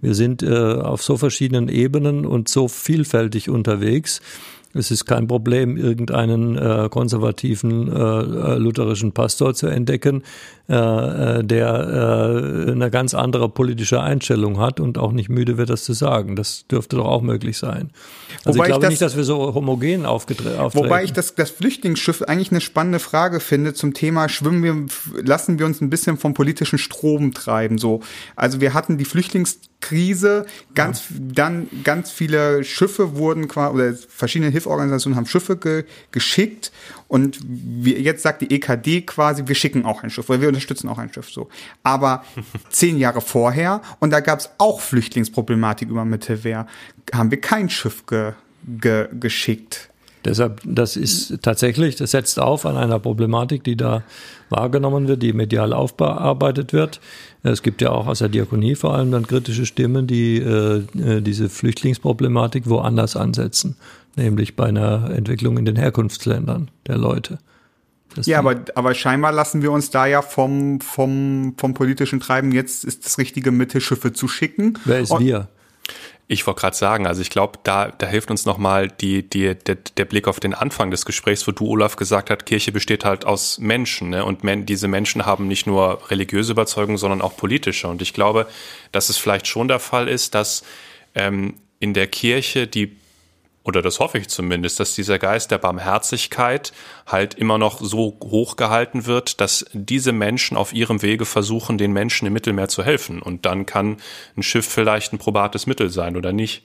[0.00, 4.20] Wir sind äh, auf so verschiedenen Ebenen und so vielfältig unterwegs,
[4.72, 10.22] es ist kein Problem, irgendeinen äh, konservativen äh, äh, lutherischen Pastor zu entdecken,
[10.70, 15.68] äh, äh, der äh, eine ganz andere politische Einstellung hat und auch nicht müde wird,
[15.68, 16.36] das zu sagen.
[16.36, 17.90] Das dürfte doch auch möglich sein.
[18.44, 20.44] Also wobei ich glaube ich das, nicht, dass wir so homogen auftreten.
[20.74, 25.58] Wobei ich das, das Flüchtlingsschiff eigentlich eine spannende Frage finde zum Thema schwimmen wir, lassen
[25.58, 27.76] wir uns ein bisschen vom politischen Strom treiben.
[27.76, 28.00] So,
[28.36, 30.46] also wir hatten die Flüchtlingskrise,
[30.76, 31.16] ganz ja.
[31.34, 36.70] dann ganz viele Schiffe wurden quasi oder verschiedene Hilfsorganisationen haben Schiffe ge, geschickt
[37.10, 40.88] und wir, jetzt sagt die EKD quasi, wir schicken auch ein Schiff, oder wir unterstützen
[40.88, 41.48] auch ein Schiff so.
[41.82, 42.24] Aber
[42.70, 46.68] zehn Jahre vorher, und da gab es auch Flüchtlingsproblematik über Mittelwehr,
[47.12, 48.34] haben wir kein Schiff ge,
[48.64, 49.89] ge, geschickt.
[50.24, 54.02] Deshalb, das ist tatsächlich, das setzt auf an einer Problematik, die da
[54.50, 57.00] wahrgenommen wird, die medial aufbearbeitet wird.
[57.42, 61.20] Es gibt ja auch aus der Diakonie vor allem dann kritische Stimmen, die äh, äh
[61.22, 63.76] diese Flüchtlingsproblematik woanders ansetzen
[64.16, 67.38] nämlich bei einer Entwicklung in den Herkunftsländern der Leute.
[68.22, 72.84] ja, aber, aber scheinbar lassen wir uns da ja vom, vom, vom politischen Treiben jetzt
[72.84, 74.78] ist das richtige Mittel, Schiffe zu schicken.
[74.84, 75.48] Wer ist Und, wir?
[76.32, 79.74] Ich wollte gerade sagen, also ich glaube, da, da hilft uns nochmal die, die, der,
[79.74, 83.24] der Blick auf den Anfang des Gesprächs, wo du, Olaf, gesagt hast, Kirche besteht halt
[83.24, 84.10] aus Menschen.
[84.10, 84.24] Ne?
[84.24, 87.88] Und men, diese Menschen haben nicht nur religiöse Überzeugungen, sondern auch politische.
[87.88, 88.46] Und ich glaube,
[88.92, 90.62] dass es vielleicht schon der Fall ist, dass
[91.16, 92.96] ähm, in der Kirche die
[93.70, 96.72] oder das hoffe ich zumindest, dass dieser Geist der Barmherzigkeit
[97.06, 101.92] halt immer noch so hoch gehalten wird, dass diese Menschen auf ihrem Wege versuchen, den
[101.92, 103.22] Menschen im Mittelmeer zu helfen.
[103.22, 103.98] Und dann kann
[104.36, 106.64] ein Schiff vielleicht ein probates Mittel sein oder nicht.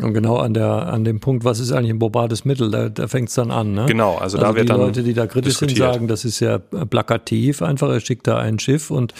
[0.00, 3.08] Und genau an der an dem Punkt, was ist eigentlich ein probates Mittel, da, da
[3.08, 3.74] fängt es dann an.
[3.74, 3.84] Ne?
[3.86, 5.76] Genau, also, also da wird die dann Leute, die da kritisch diskutiert.
[5.76, 7.60] sind, sagen, das ist ja plakativ.
[7.60, 9.12] Einfach, er schickt da ein Schiff und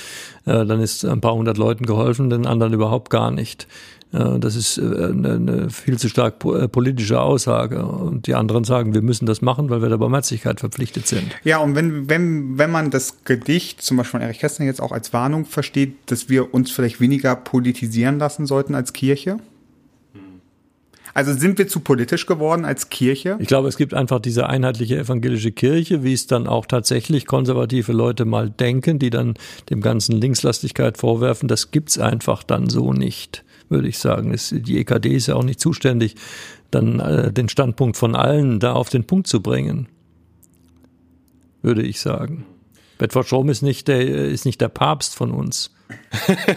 [0.47, 3.69] äh, dann ist ein paar hundert Leuten geholfen, den anderen überhaupt gar nicht.
[4.13, 7.83] Das ist äh, eine viel zu stark äh, politische Aussage.
[7.87, 11.25] Und die anderen sagen, wir müssen das machen, weil wir der Barmherzigkeit verpflichtet sind.
[11.45, 14.93] Ja, und wenn, wenn, wenn man das Gedicht zum Beispiel von Erich Kästner jetzt auch
[14.93, 19.39] als Warnung versteht, dass wir uns vielleicht weniger politisieren lassen sollten als Kirche?
[21.15, 23.37] Also sind wir zu politisch geworden als Kirche?
[23.39, 27.93] Ich glaube, es gibt einfach diese einheitliche evangelische Kirche, wie es dann auch tatsächlich konservative
[27.93, 29.35] Leute mal denken, die dann
[29.71, 31.49] dem ganzen Linkslastigkeit vorwerfen.
[31.49, 34.33] Das gibt's einfach dann so nicht würde ich sagen.
[34.33, 36.15] Es, die EKD ist ja auch nicht zuständig,
[36.71, 39.89] dann äh, den Standpunkt von allen da auf den Punkt zu bringen,
[41.63, 42.47] würde ich sagen.
[42.99, 45.75] Bedford Strom ist nicht der, ist nicht der Papst von uns.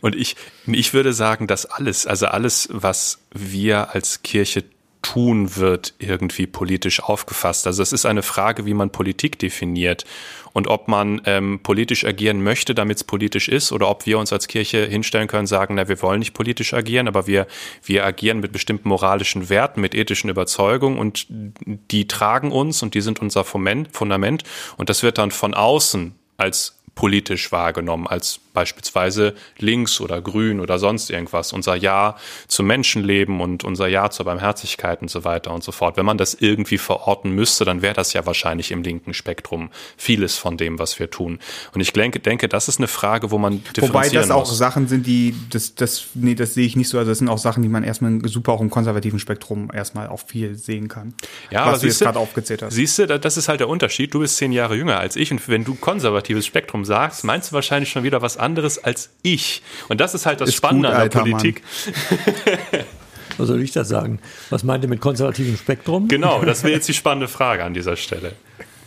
[0.00, 0.36] Und ich,
[0.66, 4.64] ich würde sagen, dass alles, also alles, was wir als Kirche
[5.02, 7.66] tun, wird irgendwie politisch aufgefasst.
[7.66, 10.04] Also es ist eine Frage, wie man Politik definiert
[10.52, 14.32] und ob man ähm, politisch agieren möchte, damit es politisch ist, oder ob wir uns
[14.32, 17.46] als Kirche hinstellen können, sagen, na, wir wollen nicht politisch agieren, aber wir,
[17.84, 23.00] wir agieren mit bestimmten moralischen Werten, mit ethischen Überzeugungen und die tragen uns und die
[23.00, 24.42] sind unser Fundament
[24.76, 30.78] und das wird dann von außen als politisch wahrgenommen, als beispielsweise links oder grün oder
[30.78, 32.16] sonst irgendwas, unser Ja
[32.48, 35.96] zum Menschenleben und unser Ja zur Barmherzigkeit und so weiter und so fort.
[35.96, 40.36] Wenn man das irgendwie verorten müsste, dann wäre das ja wahrscheinlich im linken Spektrum vieles
[40.36, 41.38] von dem, was wir tun.
[41.74, 44.58] Und ich denke, denke das ist eine Frage, wo man differenzieren Wobei das auch muss.
[44.58, 46.98] Sachen sind, die, das, das, nee, das sehe ich nicht so.
[46.98, 50.20] Also das sind auch Sachen, die man erstmal super auch im konservativen Spektrum erstmal auch
[50.26, 51.14] viel sehen kann.
[51.50, 52.74] Ja, was aber du jetzt gerade aufgezählt hast.
[52.74, 54.12] Siehst du, das ist halt der Unterschied.
[54.14, 57.54] Du bist zehn Jahre jünger als ich und wenn du konservatives Spektrum sagst, meinst du
[57.54, 59.62] wahrscheinlich schon wieder was anderes als ich.
[59.88, 61.62] Und das ist halt das ist Spannende gut, an der Politik.
[63.38, 64.18] Was soll ich da sagen?
[64.50, 66.08] Was meint ihr mit konservativem Spektrum?
[66.08, 68.32] Genau, das wäre jetzt die spannende Frage an dieser Stelle.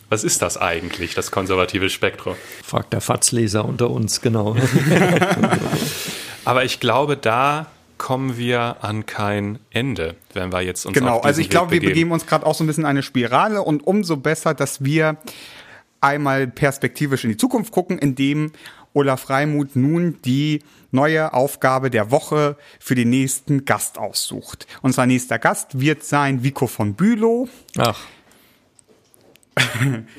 [0.09, 2.35] Was ist das eigentlich, das konservative Spektrum?
[2.63, 4.55] Fragt der Fatzleser unter uns, genau.
[6.45, 7.65] Aber ich glaube, da
[7.97, 12.11] kommen wir an kein Ende, wenn wir jetzt uns Genau, also ich glaube, wir begeben
[12.11, 15.17] uns gerade auch so ein bisschen eine Spirale und umso besser, dass wir
[16.01, 18.51] einmal perspektivisch in die Zukunft gucken, indem
[18.93, 24.67] Olaf Reimuth nun die neue Aufgabe der Woche für den nächsten Gast aussucht.
[24.81, 27.49] Unser nächster Gast wird sein Vico von Bülow.
[27.77, 27.99] Ach.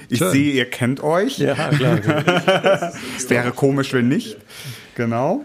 [0.09, 0.31] ich Schön.
[0.31, 1.39] sehe, ihr kennt euch.
[1.39, 2.93] Ja, klar.
[3.17, 4.37] Es wäre komisch, wenn nicht.
[4.95, 5.45] Genau.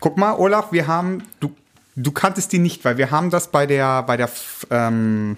[0.00, 1.54] Guck mal, Olaf, wir haben, du,
[1.94, 4.28] du kanntest die nicht, weil wir haben das bei der, bei der,
[4.70, 5.36] ähm,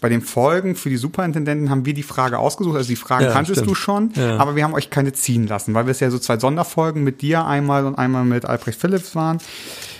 [0.00, 2.76] bei den Folgen für die Superintendenten haben wir die Frage ausgesucht.
[2.76, 3.70] Also die Fragen ja, kanntest stimmt.
[3.70, 4.38] du schon, ja.
[4.38, 7.20] aber wir haben euch keine ziehen lassen, weil wir es ja so zwei Sonderfolgen mit
[7.20, 9.38] dir einmal und einmal mit Albrecht Phillips waren.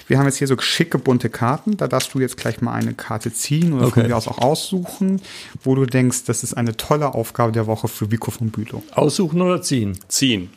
[0.07, 1.77] Wir haben jetzt hier so schicke bunte Karten.
[1.77, 4.01] Da darfst du jetzt gleich mal eine Karte ziehen oder okay.
[4.01, 5.23] von mir aus auch aussuchen,
[5.63, 8.83] wo du denkst, das ist eine tolle Aufgabe der Woche für Vico von Bülow.
[8.93, 9.99] Aussuchen oder ziehen?
[10.09, 10.51] Ziehen.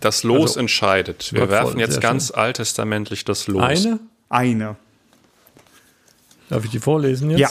[0.00, 1.32] Das Los also, entscheidet.
[1.32, 2.36] Wir werfen jetzt ganz schön.
[2.36, 3.62] alttestamentlich das Los.
[3.62, 4.00] Eine?
[4.28, 4.76] Eine.
[6.48, 7.40] Darf ich die vorlesen jetzt?
[7.40, 7.50] Ja.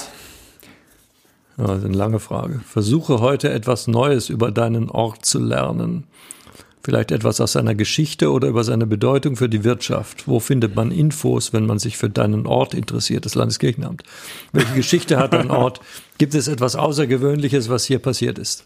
[1.60, 2.62] Ja, das ist eine lange Frage.
[2.66, 6.05] Versuche heute etwas Neues über deinen Ort zu lernen.
[6.82, 10.26] Vielleicht etwas aus seiner Geschichte oder über seine Bedeutung für die Wirtschaft.
[10.26, 14.03] Wo findet man Infos, wenn man sich für deinen Ort interessiert, das Landeskirchenamt?
[14.53, 15.82] Welche Geschichte hat dein Ort?
[16.18, 18.66] Gibt es etwas Außergewöhnliches, was hier passiert ist?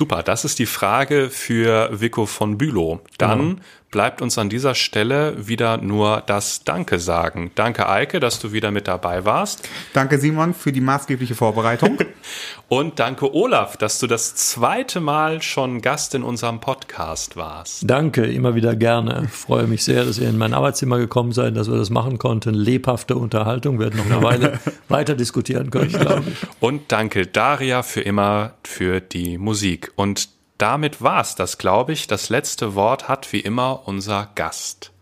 [0.00, 3.00] Super, das ist die Frage für Vico von Bülow.
[3.18, 7.50] Dann genau bleibt uns an dieser Stelle wieder nur das Danke sagen.
[7.54, 9.68] Danke, Eike, dass du wieder mit dabei warst.
[9.92, 11.98] Danke, Simon, für die maßgebliche Vorbereitung.
[12.68, 17.82] Und danke, Olaf, dass du das zweite Mal schon Gast in unserem Podcast warst.
[17.84, 19.24] Danke, immer wieder gerne.
[19.24, 22.18] Ich freue mich sehr, dass ihr in mein Arbeitszimmer gekommen seid, dass wir das machen
[22.18, 22.54] konnten.
[22.54, 23.80] Lebhafte Unterhaltung.
[23.80, 26.36] Wir werden noch eine Weile weiter diskutieren können, glaube ich.
[26.60, 29.89] Und danke, Daria, für immer für die Musik.
[29.96, 30.28] Und
[30.58, 32.06] damit war's das, glaube ich.
[32.06, 34.92] Das letzte Wort hat wie immer unser Gast.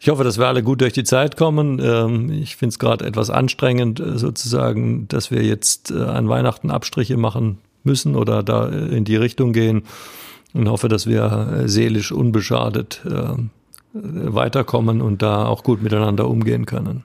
[0.00, 1.80] Ich hoffe, dass wir alle gut durch die Zeit kommen.
[1.80, 6.70] Ähm, ich finde es gerade etwas anstrengend, äh, sozusagen, dass wir jetzt äh, an Weihnachten
[6.70, 9.82] Abstriche machen müssen oder da äh, in die Richtung gehen
[10.54, 13.02] und hoffe, dass wir seelisch unbeschadet
[13.92, 17.04] weiterkommen und da auch gut miteinander umgehen können.